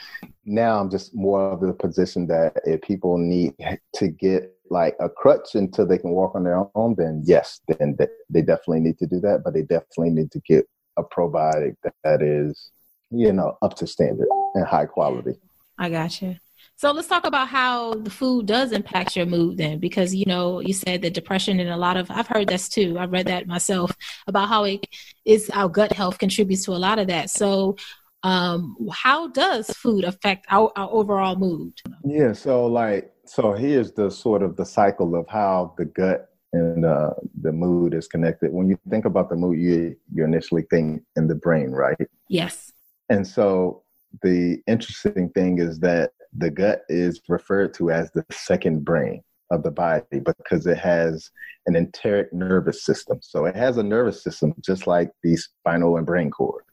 [0.45, 3.55] now I'm just more of the position that if people need
[3.95, 7.97] to get like a crutch until they can walk on their own, then yes, then
[8.28, 9.43] they definitely need to do that.
[9.45, 12.70] But they definitely need to get a probiotic that is,
[13.11, 15.39] you know, up to standard and high quality.
[15.78, 16.37] I got you.
[16.78, 20.60] So let's talk about how the food does impact your mood then, because you know
[20.60, 22.98] you said that depression and a lot of I've heard this too.
[22.98, 23.96] I've read that myself
[24.26, 24.86] about how it
[25.24, 27.30] is our gut health contributes to a lot of that.
[27.30, 27.76] So
[28.22, 31.72] um, how does food affect our, our overall mood?
[32.04, 36.84] Yeah, so like so here's the sort of the cycle of how the gut and
[36.84, 38.52] uh, the mood is connected.
[38.52, 41.96] When you think about the mood, you you initially think in the brain, right?
[42.28, 42.70] Yes.
[43.08, 43.82] And so
[44.22, 49.62] the interesting thing is that the gut is referred to as the second brain of
[49.62, 51.30] the body because it has
[51.66, 53.18] an enteric nervous system.
[53.22, 56.64] So it has a nervous system just like the spinal and brain cord.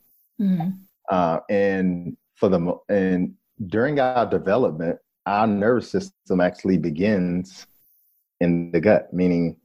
[0.41, 0.69] Mm-hmm.
[1.09, 3.33] Uh, and for the and
[3.67, 7.67] during our development, our nervous system actually begins
[8.41, 9.57] in the gut, meaning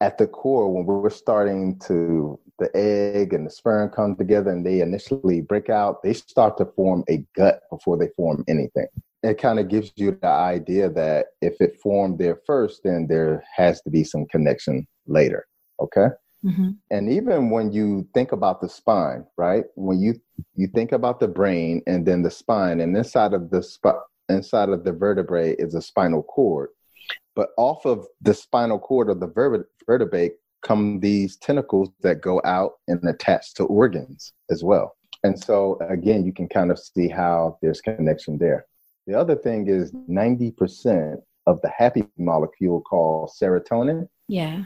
[0.00, 4.66] at the core when we're starting to the egg and the sperm come together and
[4.66, 8.86] they initially break out, they start to form a gut before they form anything.
[9.22, 13.44] It kind of gives you the idea that if it formed there first, then there
[13.56, 15.46] has to be some connection later.
[15.80, 16.08] Okay.
[16.44, 16.70] Mm-hmm.
[16.90, 19.64] And even when you think about the spine, right?
[19.74, 20.14] When you
[20.54, 24.68] you think about the brain and then the spine, and inside of the sp- inside
[24.68, 26.70] of the vertebrae is a spinal cord.
[27.34, 30.30] But off of the spinal cord of the ver- vertebrae
[30.62, 34.96] come these tentacles that go out and attach to organs as well.
[35.24, 38.66] And so again, you can kind of see how there's connection there.
[39.08, 44.06] The other thing is 90% of the happy molecule called serotonin.
[44.28, 44.64] Yeah.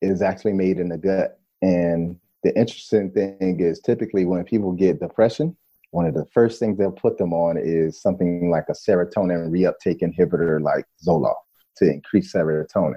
[0.00, 1.38] Is actually made in the gut.
[1.60, 5.54] And the interesting thing is typically when people get depression,
[5.90, 10.00] one of the first things they'll put them on is something like a serotonin reuptake
[10.00, 11.34] inhibitor like Zoloft
[11.76, 12.96] to increase serotonin.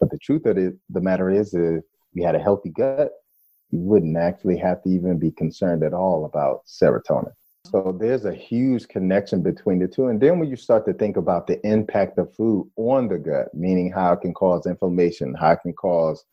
[0.00, 1.84] But the truth of it, the matter is, if
[2.14, 3.12] you had a healthy gut,
[3.70, 7.32] you wouldn't actually have to even be concerned at all about serotonin.
[7.66, 10.08] So there's a huge connection between the two.
[10.08, 13.54] And then when you start to think about the impact of food on the gut,
[13.54, 16.24] meaning how it can cause inflammation, how it can cause,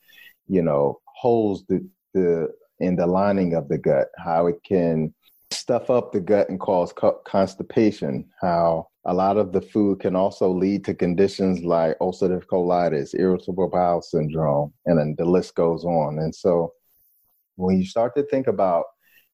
[0.47, 5.13] you know, holes the, the in the lining of the gut, how it can
[5.51, 10.15] stuff up the gut and cause co- constipation, how a lot of the food can
[10.15, 15.85] also lead to conditions like ulcerative colitis, irritable bowel syndrome, and then the list goes
[15.85, 16.19] on.
[16.19, 16.73] And so
[17.55, 18.85] when you start to think about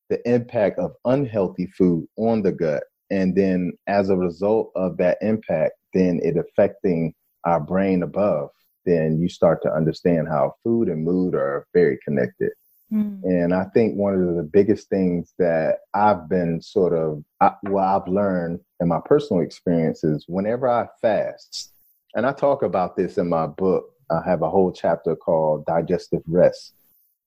[0.09, 5.17] the impact of unhealthy food on the gut, and then as a result of that
[5.21, 8.49] impact, then it affecting our brain above,
[8.85, 12.51] then you start to understand how food and mood are very connected.
[12.91, 13.21] Mm.
[13.23, 17.83] And I think one of the biggest things that I've been sort of, I, well,
[17.83, 21.73] I've learned in my personal experiences, whenever I fast,
[22.15, 26.23] and I talk about this in my book, I have a whole chapter called Digestive
[26.27, 26.73] Rest,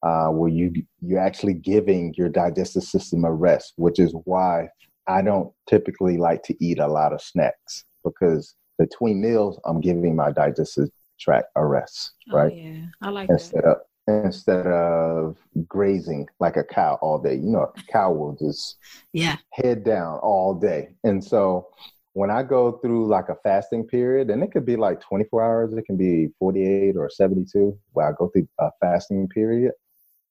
[0.02, 4.68] uh, where you you're actually giving your digestive system a rest, which is why
[5.06, 10.16] I don't typically like to eat a lot of snacks because between meals I'm giving
[10.16, 10.88] my digestive
[11.18, 12.54] tract a rest, oh, right?
[12.54, 13.68] Yeah, I like instead that.
[13.68, 15.36] Of, instead of
[15.68, 17.34] grazing like a cow all day.
[17.34, 18.76] You know, a cow will just
[19.12, 20.94] yeah head down all day.
[21.04, 21.68] And so
[22.14, 25.72] when I go through like a fasting period, and it could be like 24 hours,
[25.72, 29.72] it can be 48 or 72, where I go through a fasting period.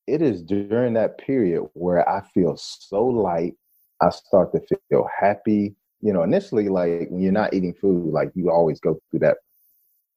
[0.09, 3.55] It is during that period where I feel so light.
[4.01, 5.75] I start to feel happy.
[6.01, 9.37] You know, initially, like when you're not eating food, like you always go through that,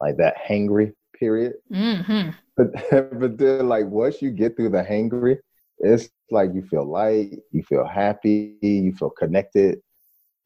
[0.01, 1.55] like that hangry period.
[1.73, 2.31] Mm-hmm.
[2.57, 2.73] But
[3.21, 5.39] but then like once you get through the hangry,
[5.79, 9.81] it's like you feel light, you feel happy, you feel connected.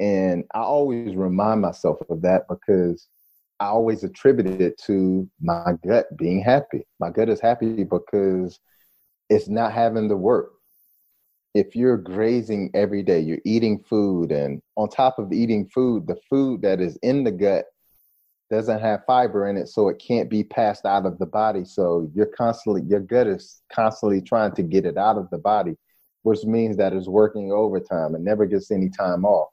[0.01, 3.09] And I always remind myself of that because
[3.61, 6.87] I always attribute it to my gut being happy.
[7.01, 8.61] My gut is happy because
[9.29, 10.53] it's not having to work.
[11.55, 16.17] If you're grazing every day, you're eating food, and on top of eating food, the
[16.29, 17.65] food that is in the gut
[18.51, 21.65] doesn't have fiber in it, so it can't be passed out of the body.
[21.65, 25.77] So you're constantly, your gut is constantly trying to get it out of the body,
[26.23, 29.49] which means that it's working overtime and never gets any time off.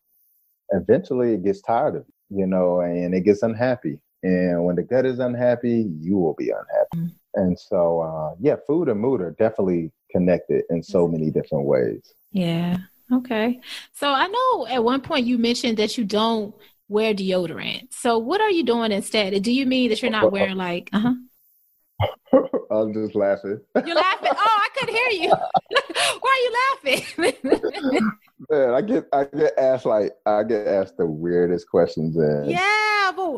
[0.71, 3.99] Eventually, it gets tired of you, you know, and it gets unhappy.
[4.23, 6.95] And when the gut is unhappy, you will be unhappy.
[6.95, 7.07] Mm-hmm.
[7.35, 12.13] And so, uh, yeah, food and mood are definitely connected in so many different ways.
[12.31, 12.77] Yeah.
[13.11, 13.59] Okay.
[13.93, 16.53] So I know at one point you mentioned that you don't
[16.87, 17.93] wear deodorant.
[17.93, 19.41] So what are you doing instead?
[19.41, 21.13] Do you mean that you're not wearing like uh huh?
[22.71, 23.59] I'm just laughing.
[23.85, 24.31] You're laughing.
[24.31, 25.29] Oh, I couldn't hear you.
[26.19, 26.51] Why are you
[26.93, 28.13] laughing?
[28.49, 32.59] Man, I get I get asked like I get asked the weirdest questions and Yeah,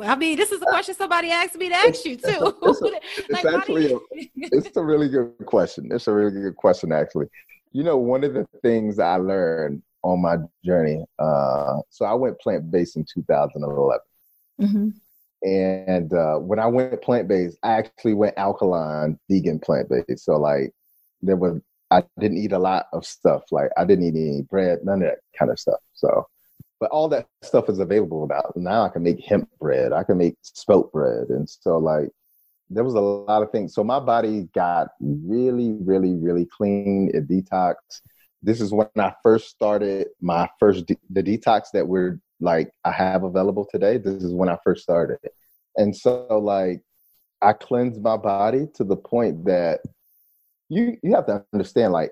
[0.04, 2.56] I mean this is a question somebody asked me to ask you too.
[2.62, 2.86] it's, a,
[3.18, 4.08] it's like, actually you...
[4.14, 5.90] a, it's a really good question.
[5.92, 7.28] It's a really good question actually.
[7.72, 11.04] You know, one of the things I learned on my journey.
[11.20, 14.00] Uh, so I went plant based in 2011.
[14.62, 14.90] Mm-hmm.
[15.48, 20.24] And uh, when I went plant based, I actually went alkaline, vegan plant based.
[20.24, 20.72] So like
[21.22, 21.60] there was,
[21.92, 23.44] I didn't eat a lot of stuff.
[23.52, 25.80] Like I didn't eat any bread, none of that kind of stuff.
[25.94, 26.28] So,
[26.86, 28.44] but all that stuff is available now.
[28.56, 29.92] Now I can make hemp bread.
[29.92, 32.10] I can make spelt bread, and so like
[32.70, 33.74] there was a lot of things.
[33.74, 37.10] So my body got really, really, really clean.
[37.12, 38.02] It detoxed
[38.44, 42.92] this is when I first started my first de- the detox that we're like I
[42.92, 43.98] have available today.
[43.98, 45.18] This is when I first started,
[45.78, 46.84] and so like
[47.42, 49.80] I cleansed my body to the point that
[50.70, 52.12] you you have to understand like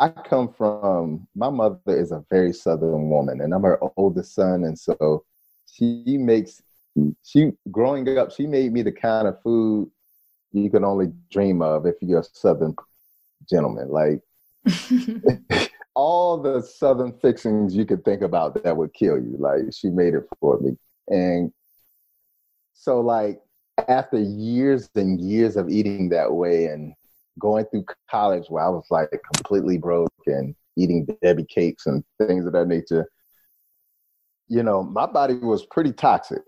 [0.00, 4.64] I come from my mother is a very southern woman, and I'm her oldest son,
[4.64, 5.24] and so
[5.72, 6.62] she makes
[7.24, 9.90] she growing up she made me the kind of food
[10.52, 12.72] you can only dream of if you're a southern
[13.50, 14.20] gentleman like
[15.94, 19.36] all the southern fixings you could think about that would kill you.
[19.38, 20.76] Like she made it for me.
[21.08, 21.52] And
[22.72, 23.40] so like
[23.88, 26.94] after years and years of eating that way and
[27.38, 32.46] going through college where I was like completely broke and eating Debbie cakes and things
[32.46, 33.08] of that nature,
[34.48, 36.42] you know, my body was pretty toxic.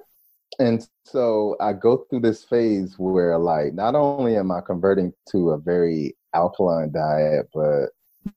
[0.59, 5.51] And so I go through this phase where, like, not only am I converting to
[5.51, 7.89] a very alkaline diet, but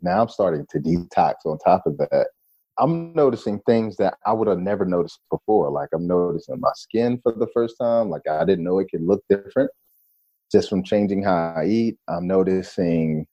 [0.02, 2.28] now I'm starting to detox on top of that.
[2.78, 5.70] I'm noticing things that I would have never noticed before.
[5.70, 8.10] Like, I'm noticing my skin for the first time.
[8.10, 9.70] Like, I didn't know it could look different
[10.52, 11.98] just from changing how I eat.
[12.08, 13.28] I'm noticing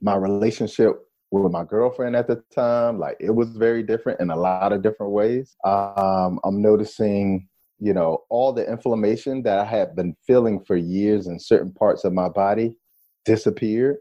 [0.00, 0.92] my relationship
[1.30, 2.98] with my girlfriend at the time.
[2.98, 5.56] Like, it was very different in a lot of different ways.
[5.64, 7.48] Um, I'm noticing
[7.80, 12.04] you know, all the inflammation that I had been feeling for years in certain parts
[12.04, 12.76] of my body
[13.24, 13.96] disappeared.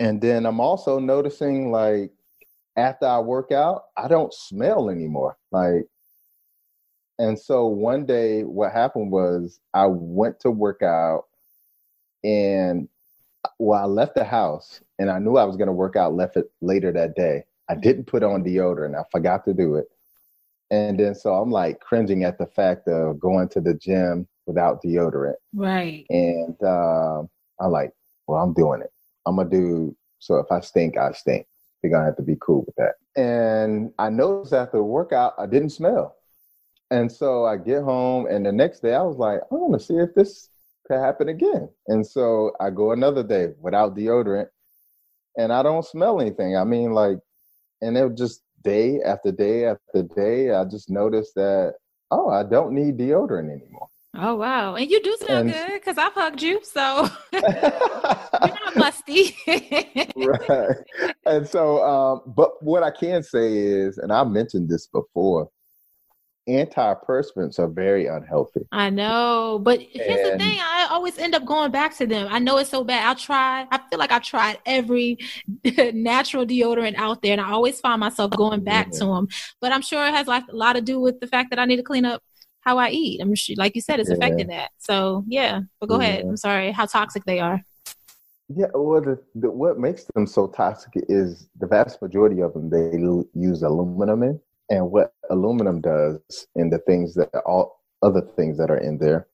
[0.00, 2.10] And then I'm also noticing like
[2.76, 5.36] after I work out, I don't smell anymore.
[5.52, 5.86] Like,
[7.20, 11.24] and so one day what happened was I went to work out
[12.24, 12.88] and
[13.58, 16.36] well, I left the house and I knew I was going to work out left
[16.36, 17.44] it later that day.
[17.68, 18.98] I didn't put on deodorant.
[18.98, 19.88] I forgot to do it.
[20.70, 24.82] And then so I'm like cringing at the fact of going to the gym without
[24.82, 25.34] deodorant.
[25.54, 26.04] Right.
[26.10, 27.22] And uh,
[27.60, 27.92] I'm like,
[28.26, 28.92] well, I'm doing it.
[29.26, 31.46] I'm gonna do so if I stink, I stink.
[31.80, 32.94] They're gonna have to be cool with that.
[33.20, 36.16] And I noticed after the workout, I didn't smell.
[36.90, 39.86] And so I get home, and the next day I was like, I want to
[39.86, 40.48] see if this
[40.88, 41.68] could happen again.
[41.86, 44.48] And so I go another day without deodorant,
[45.36, 46.56] and I don't smell anything.
[46.56, 47.18] I mean, like,
[47.80, 51.74] and it was just day after day after day, I just noticed that,
[52.10, 53.88] oh, I don't need deodorant anymore.
[54.20, 54.74] Oh wow!
[54.74, 59.36] And you do smell and, good because I've hugged you, so you're not musty.
[60.16, 60.76] right.
[61.26, 65.50] And so, um, but what I can say is, and I mentioned this before,
[66.48, 68.66] antiperspirants are very unhealthy.
[68.72, 72.28] I know, but here's and, the thing: I always end up going back to them.
[72.30, 73.08] I know it's so bad.
[73.08, 73.66] I try.
[73.70, 75.18] I feel like I tried every
[75.92, 78.98] natural deodorant out there, and I always find myself going back yeah.
[79.00, 79.28] to them.
[79.60, 81.64] But I'm sure it has like a lot to do with the fact that I
[81.64, 82.22] need to clean up
[82.60, 83.20] how I eat.
[83.20, 84.16] I'm sure, like you said, it's yeah.
[84.16, 84.70] affecting that.
[84.78, 86.08] So yeah, but go yeah.
[86.08, 86.24] ahead.
[86.24, 86.72] I'm sorry.
[86.72, 87.62] How toxic they are.
[88.54, 92.70] Yeah, well, the, the, what makes them so toxic is the vast majority of them
[92.70, 92.96] they
[93.38, 94.40] use aluminum in.
[94.70, 99.26] And what aluminum does and the things that all other things that are in there,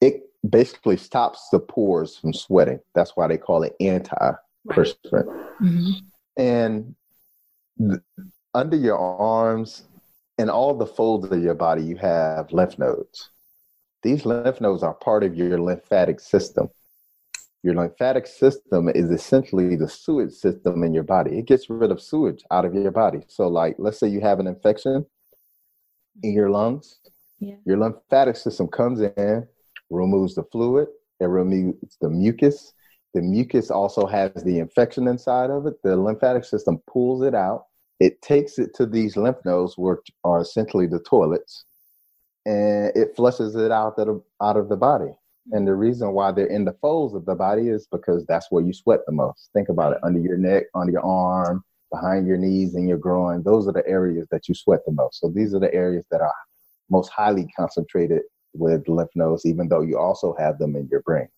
[0.00, 2.80] it basically stops the pores from sweating.
[2.94, 5.28] That's why they call it anti-perspirant.
[5.60, 5.90] Mm-hmm.
[6.36, 6.94] And
[7.78, 8.00] th-
[8.54, 9.82] under your arms
[10.38, 13.30] and all the folds of your body, you have lymph nodes.
[14.04, 16.70] These lymph nodes are part of your lymphatic system.
[17.62, 21.38] Your lymphatic system is essentially the sewage system in your body.
[21.38, 23.20] It gets rid of sewage out of your body.
[23.26, 25.04] So, like, let's say you have an infection
[26.22, 27.00] in your lungs,
[27.40, 27.56] yeah.
[27.64, 29.46] your lymphatic system comes in,
[29.90, 30.88] removes the fluid,
[31.20, 32.72] it removes the mucus.
[33.14, 35.82] The mucus also has the infection inside of it.
[35.82, 37.66] The lymphatic system pulls it out.
[38.00, 41.64] It takes it to these lymph nodes, which are essentially the toilets,
[42.46, 45.12] and it flushes it out of, out of the body.
[45.52, 48.62] And the reason why they're in the folds of the body is because that's where
[48.62, 49.50] you sweat the most.
[49.54, 53.42] Think about it under your neck, under your arm, behind your knees, and your groin.
[53.42, 55.20] Those are the areas that you sweat the most.
[55.20, 56.34] So these are the areas that are
[56.90, 58.22] most highly concentrated
[58.52, 61.28] with lymph nodes, even though you also have them in your brain.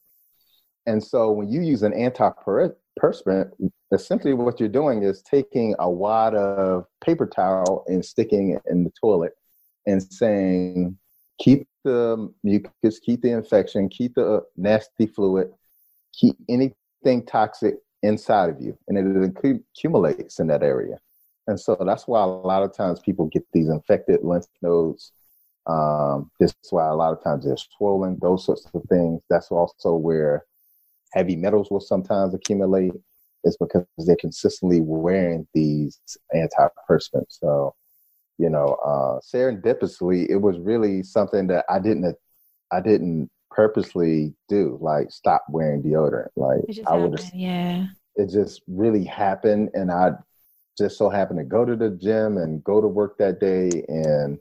[0.87, 3.51] And so when you use an antiperspirant,
[3.93, 8.85] essentially what you're doing is taking a wad of paper towel and sticking it in
[8.85, 9.33] the toilet
[9.87, 10.97] and saying,
[11.41, 15.51] keep the mucus, keep the infection, keep the nasty fluid,
[16.13, 20.99] keep anything toxic inside of you, and it accumulates in that area.
[21.47, 25.13] And so that's why a lot of times people get these infected lymph nodes.
[25.67, 29.21] Um, this is why a lot of times they're swollen, those sorts of things.
[29.29, 30.45] That's also where
[31.13, 32.93] heavy metals will sometimes accumulate.
[33.43, 35.99] Is because they're consistently wearing these
[36.35, 37.39] antiperspirants.
[37.41, 37.75] So
[38.41, 42.17] you know, uh, serendipitously, it was really something that I didn't,
[42.73, 44.79] I didn't purposely do.
[44.81, 46.29] Like stop wearing deodorant.
[46.37, 47.89] Like I would, yeah.
[48.17, 50.13] It just really happened, and I
[50.79, 54.39] just so happened to go to the gym and go to work that day, and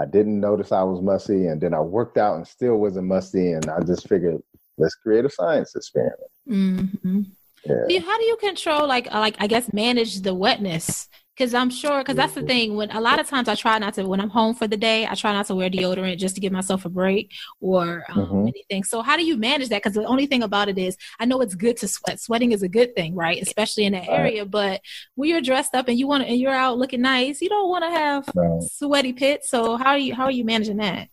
[0.00, 3.52] I didn't notice I was musty, and then I worked out and still wasn't musty,
[3.52, 4.42] and I just figured
[4.78, 6.30] let's create a science experiment.
[6.48, 7.22] Mm-hmm.
[7.66, 8.00] Yeah.
[8.00, 11.08] How do you control, like, like I guess, manage the wetness?
[11.38, 12.74] Because I'm sure, because that's the thing.
[12.74, 15.06] When a lot of times I try not to, when I'm home for the day,
[15.06, 18.48] I try not to wear deodorant just to give myself a break or um, mm-hmm.
[18.48, 18.82] anything.
[18.82, 19.80] So how do you manage that?
[19.80, 22.20] Because the only thing about it is, I know it's good to sweat.
[22.20, 23.40] Sweating is a good thing, right?
[23.40, 24.44] Especially in that area.
[24.46, 24.80] But
[25.14, 27.84] when you're dressed up and you want and you're out looking nice, you don't want
[27.84, 28.62] to have right.
[28.72, 29.48] sweaty pits.
[29.48, 31.08] So how are you how are you managing that?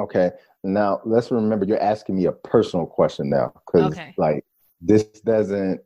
[0.00, 0.30] Okay,
[0.62, 4.14] now let's remember you're asking me a personal question now because okay.
[4.16, 4.44] like
[4.80, 5.82] this doesn't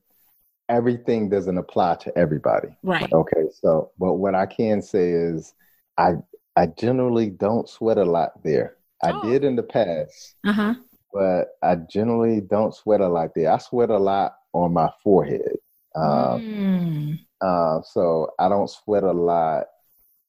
[0.68, 2.68] everything doesn't apply to everybody.
[2.82, 3.10] Right.
[3.12, 3.44] Okay.
[3.52, 5.54] So, but what I can say is,
[5.96, 6.14] I
[6.56, 8.76] I generally don't sweat a lot there.
[9.02, 9.22] I oh.
[9.22, 10.74] did in the past, uh-huh.
[11.12, 13.52] but I generally don't sweat a lot there.
[13.52, 15.56] I sweat a lot on my forehead.
[15.94, 17.20] Um, mm.
[17.40, 19.66] uh, so I don't sweat a lot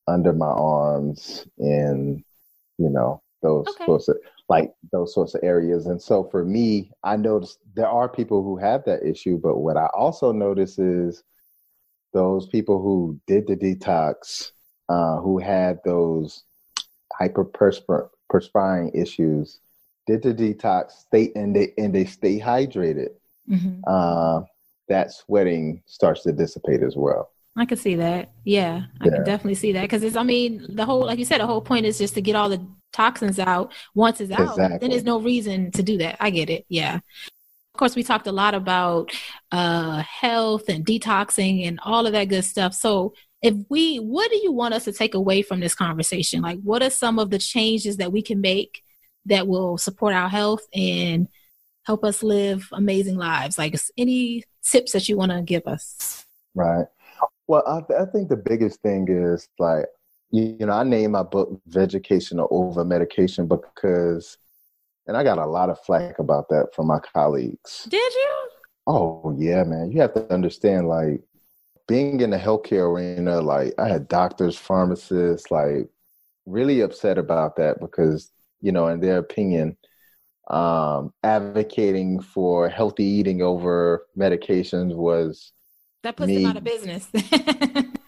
[0.08, 2.24] under my arms and
[2.78, 3.86] you know those okay.
[3.86, 4.18] sorts of
[4.50, 5.86] like those sorts of areas.
[5.86, 9.78] And so for me, I noticed there are people who have that issue, but what
[9.78, 11.24] I also notice is
[12.14, 14.52] those people who did the detox,
[14.90, 16.44] uh, who had those
[17.22, 19.60] hyperperspiring issues,
[20.08, 23.10] did the detox, stay and they and they stay hydrated.
[23.48, 23.82] Mm-hmm.
[23.86, 24.42] Uh,
[24.88, 27.30] that sweating starts to dissipate as well.
[27.56, 28.32] I can see that.
[28.44, 29.12] Yeah, I yeah.
[29.12, 30.16] can definitely see that because it's.
[30.16, 32.50] I mean, the whole, like you said, the whole point is just to get all
[32.50, 33.74] the toxins out.
[33.96, 34.78] Once it's out, exactly.
[34.80, 36.18] then there's no reason to do that.
[36.20, 36.66] I get it.
[36.70, 36.96] Yeah.
[36.96, 39.12] Of course, we talked a lot about
[39.52, 42.74] uh, health and detoxing and all of that good stuff.
[42.74, 46.42] So, if we, what do you want us to take away from this conversation?
[46.42, 48.84] Like, what are some of the changes that we can make
[49.28, 51.30] that will support our health and
[51.84, 53.58] help us live amazing lives?
[53.58, 56.26] Like, any tips that you want to give us?
[56.54, 56.86] Right.
[57.48, 59.86] Well, I, th- I think the biggest thing is like
[60.32, 64.38] you, you know, I named my book "Vegetation Over Medication" because,
[65.08, 67.88] and I got a lot of flack about that from my colleagues.
[67.90, 68.50] Did you?
[68.88, 69.92] Oh yeah, man.
[69.92, 71.22] You have to understand, like,
[71.88, 75.90] being in the healthcare arena, like, I had doctors, pharmacists, like,
[76.46, 79.78] really upset about that because, you know, in their opinion,
[80.50, 85.52] um, advocating for healthy eating over medications was
[86.04, 87.08] that puts me, them out of business.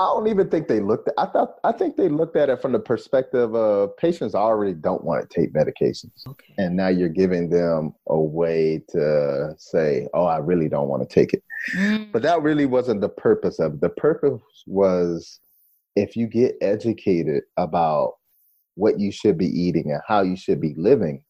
[0.00, 2.62] I don't even think they looked at I thought I think they looked at it
[2.62, 6.26] from the perspective of patients already don't want to take medications.
[6.26, 6.54] Okay.
[6.56, 11.14] And now you're giving them a way to say, "Oh, I really don't want to
[11.14, 11.42] take it."
[11.76, 12.12] Mm.
[12.12, 13.80] But that really wasn't the purpose of it.
[13.82, 15.38] The purpose was
[15.96, 18.14] if you get educated about
[18.76, 21.22] what you should be eating and how you should be living,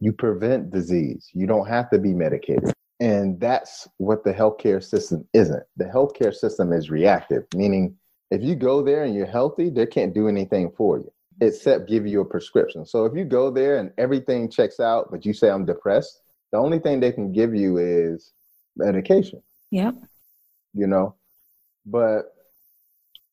[0.00, 1.30] you prevent disease.
[1.32, 2.70] You don't have to be medicated.
[3.00, 5.62] And that's what the healthcare system isn't.
[5.76, 7.96] The healthcare system is reactive, meaning
[8.30, 12.06] if you go there and you're healthy, they can't do anything for you except give
[12.06, 12.86] you a prescription.
[12.86, 16.20] So if you go there and everything checks out, but you say I'm depressed,
[16.52, 18.32] the only thing they can give you is
[18.76, 19.42] medication.
[19.70, 19.96] Yep.
[20.72, 21.14] You know,
[21.86, 22.34] but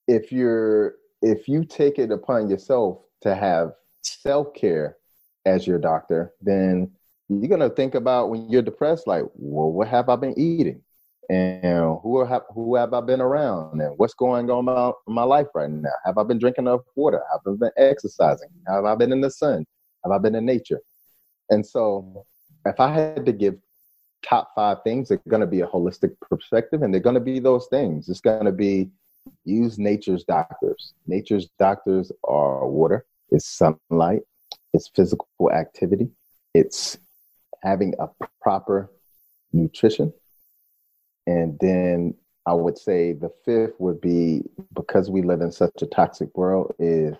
[0.07, 4.97] if you're if you take it upon yourself to have self care
[5.45, 6.91] as your doctor, then
[7.39, 10.81] you're gonna think about when you're depressed, like, well, what have I been eating,
[11.29, 15.47] and who have who have I been around, and what's going on in my, life
[15.55, 15.89] right now?
[16.05, 17.21] Have I been drinking enough water?
[17.31, 18.49] Have I been exercising?
[18.67, 19.65] Have I been in the sun?
[20.03, 20.81] Have I been in nature?
[21.49, 22.25] And so,
[22.65, 23.55] if I had to give
[24.23, 27.39] top five things, they're going to be a holistic perspective, and they're going to be
[27.39, 28.09] those things.
[28.09, 28.89] It's going to be
[29.45, 30.93] use nature's doctors.
[31.07, 34.21] Nature's doctors are water, it's sunlight,
[34.73, 36.09] it's physical activity,
[36.53, 36.97] it's
[37.61, 38.07] having a
[38.41, 38.89] proper
[39.53, 40.13] nutrition.
[41.27, 44.43] And then I would say the fifth would be
[44.73, 47.15] because we live in such a toxic world, is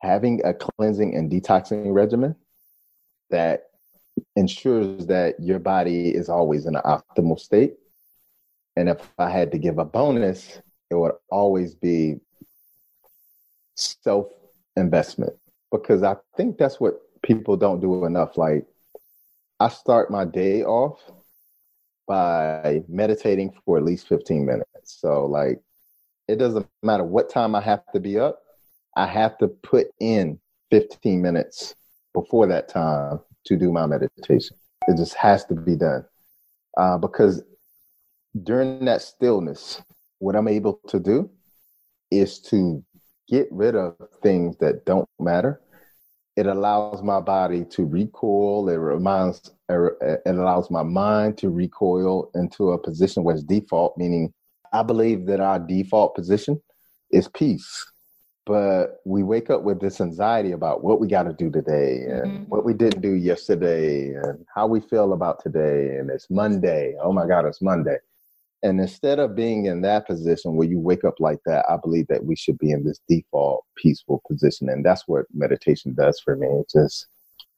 [0.00, 2.36] having a cleansing and detoxing regimen
[3.30, 3.70] that
[4.36, 7.74] ensures that your body is always in an optimal state.
[8.76, 12.16] And if I had to give a bonus, it would always be
[13.74, 14.28] self
[14.76, 15.32] investment
[15.72, 18.36] because I think that's what people don't do enough.
[18.36, 18.66] Like
[19.60, 20.98] I start my day off
[22.08, 24.66] by meditating for at least 15 minutes.
[24.84, 25.60] So like
[26.28, 28.40] it doesn't matter what time I have to be up,
[28.96, 30.40] I have to put in
[30.70, 31.74] 15 minutes
[32.14, 34.56] before that time to do my meditation.
[34.88, 36.06] It just has to be done.
[36.76, 37.42] Uh, because
[38.42, 39.82] during that stillness,
[40.20, 41.30] what I'm able to do
[42.10, 42.82] is to
[43.28, 45.60] get rid of things that don't matter
[46.40, 48.70] it allows my body to recoil.
[48.70, 54.32] It reminds, it allows my mind to recoil into a position where it's default, meaning
[54.72, 56.58] I believe that our default position
[57.10, 57.86] is peace.
[58.46, 62.26] But we wake up with this anxiety about what we got to do today and
[62.26, 62.42] mm-hmm.
[62.44, 65.98] what we didn't do yesterday and how we feel about today.
[65.98, 66.94] And it's Monday.
[67.02, 67.98] Oh my God, it's Monday.
[68.62, 72.06] And instead of being in that position where you wake up like that, I believe
[72.08, 74.68] that we should be in this default peaceful position.
[74.68, 76.46] And that's what meditation does for me.
[76.46, 77.06] It just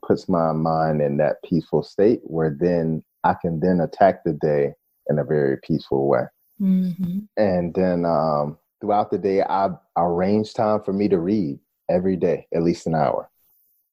[0.07, 4.75] puts my mind in that peaceful state where then I can then attack the day
[5.09, 6.23] in a very peaceful way.
[6.61, 7.21] Mm-hmm.
[7.37, 9.67] And then um, throughout the day, I,
[9.97, 11.59] I arrange time for me to read
[11.91, 13.29] every day, at least an hour.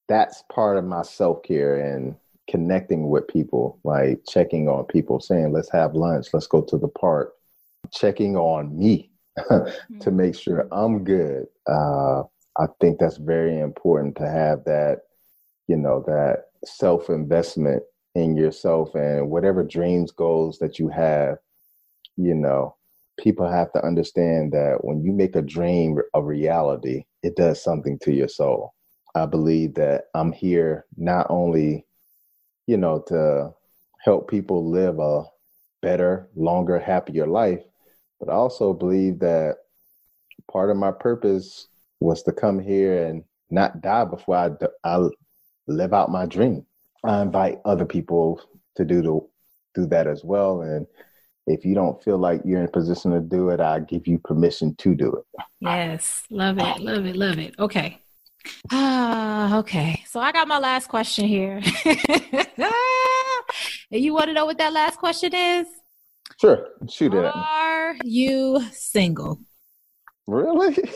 [0.08, 2.16] that's part of my self care and
[2.50, 6.88] connecting with people, like checking on people, saying, let's have lunch, let's go to the
[6.88, 7.34] park,
[7.94, 9.12] checking on me
[9.50, 10.12] to Mm-hmm.
[10.12, 11.46] make sure I'm good.
[11.68, 12.24] Uh,
[12.60, 15.02] I think that's very important to have that,
[15.68, 17.84] you know, that self investment
[18.16, 21.38] in yourself and whatever dreams, goals that you have,
[22.18, 22.76] you know,
[23.20, 27.98] people have to understand that when you make a dream a reality, it does something
[28.00, 28.74] to your soul.
[29.16, 31.86] I believe that I'm here not only,
[32.70, 33.52] you know, to
[34.04, 35.24] help people live a
[35.82, 37.64] better, longer, happier life,
[38.20, 39.56] but I also believe that
[40.52, 41.68] part of my purpose
[42.00, 44.52] was to come here and not die before I,
[44.84, 45.10] I
[45.68, 46.64] live out my dream.
[47.04, 48.40] I invite other people
[48.76, 49.20] to do the,
[49.74, 50.62] do that as well.
[50.62, 50.86] And
[51.48, 54.76] if you don't feel like you're in position to do it, I give you permission
[54.76, 55.44] to do it.
[55.60, 57.56] Yes, love it, love it, love it.
[57.58, 58.00] Okay.
[58.72, 60.04] Ah, okay.
[60.08, 61.62] So I got my last question here.
[63.90, 65.68] you want to know what that last question is?
[66.40, 67.26] Sure, shoot it.
[67.26, 69.40] Are you single?
[70.28, 70.78] Really?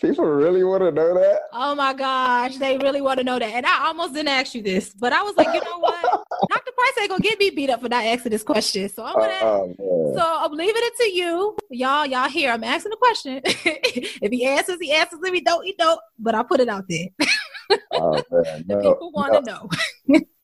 [0.00, 1.40] People really want to know that?
[1.52, 3.52] Oh my gosh, they really want to know that.
[3.52, 6.02] And I almost didn't ask you this, but I was like, you know what?
[6.50, 6.72] Dr.
[6.72, 8.88] Price ain't gonna get me beat up for not asking this question.
[8.88, 11.56] So I'm gonna Oh, so I'm leaving it to you.
[11.70, 12.50] Y'all, y'all here.
[12.50, 13.40] I'm asking the question.
[13.44, 15.20] if he answers, he answers.
[15.22, 16.00] If he don't, he don't.
[16.18, 17.06] But I put it out there.
[17.94, 18.64] oh, man.
[18.66, 19.68] The No, people want to know.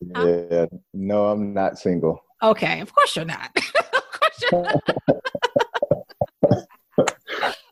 [0.01, 2.21] no, yeah, no, I'm not single.
[2.43, 3.51] Okay, of course you're not.
[3.57, 4.83] of course you're not.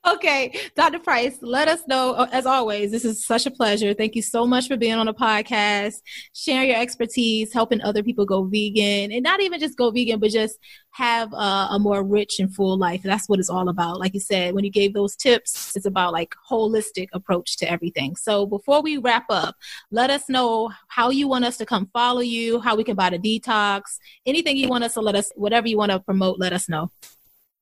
[0.05, 0.99] Okay, Dr.
[0.99, 2.13] Price, let us know.
[2.13, 3.95] uh, As always, this is such a pleasure.
[3.95, 6.03] Thank you so much for being on the podcast,
[6.35, 10.31] sharing your expertise, helping other people go vegan, and not even just go vegan, but
[10.31, 10.59] just
[10.91, 13.03] have a, a more rich and full life.
[13.03, 14.01] That's what it's all about.
[14.01, 18.17] Like you said, when you gave those tips, it's about like holistic approach to everything.
[18.17, 19.55] So before we wrap up,
[19.91, 23.11] let us know how you want us to come follow you, how we can buy
[23.11, 23.83] the detox,
[24.27, 26.91] anything you want us to let us, whatever you want to promote, let us know.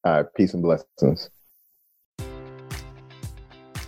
[0.04, 1.30] Uh, peace and blessings.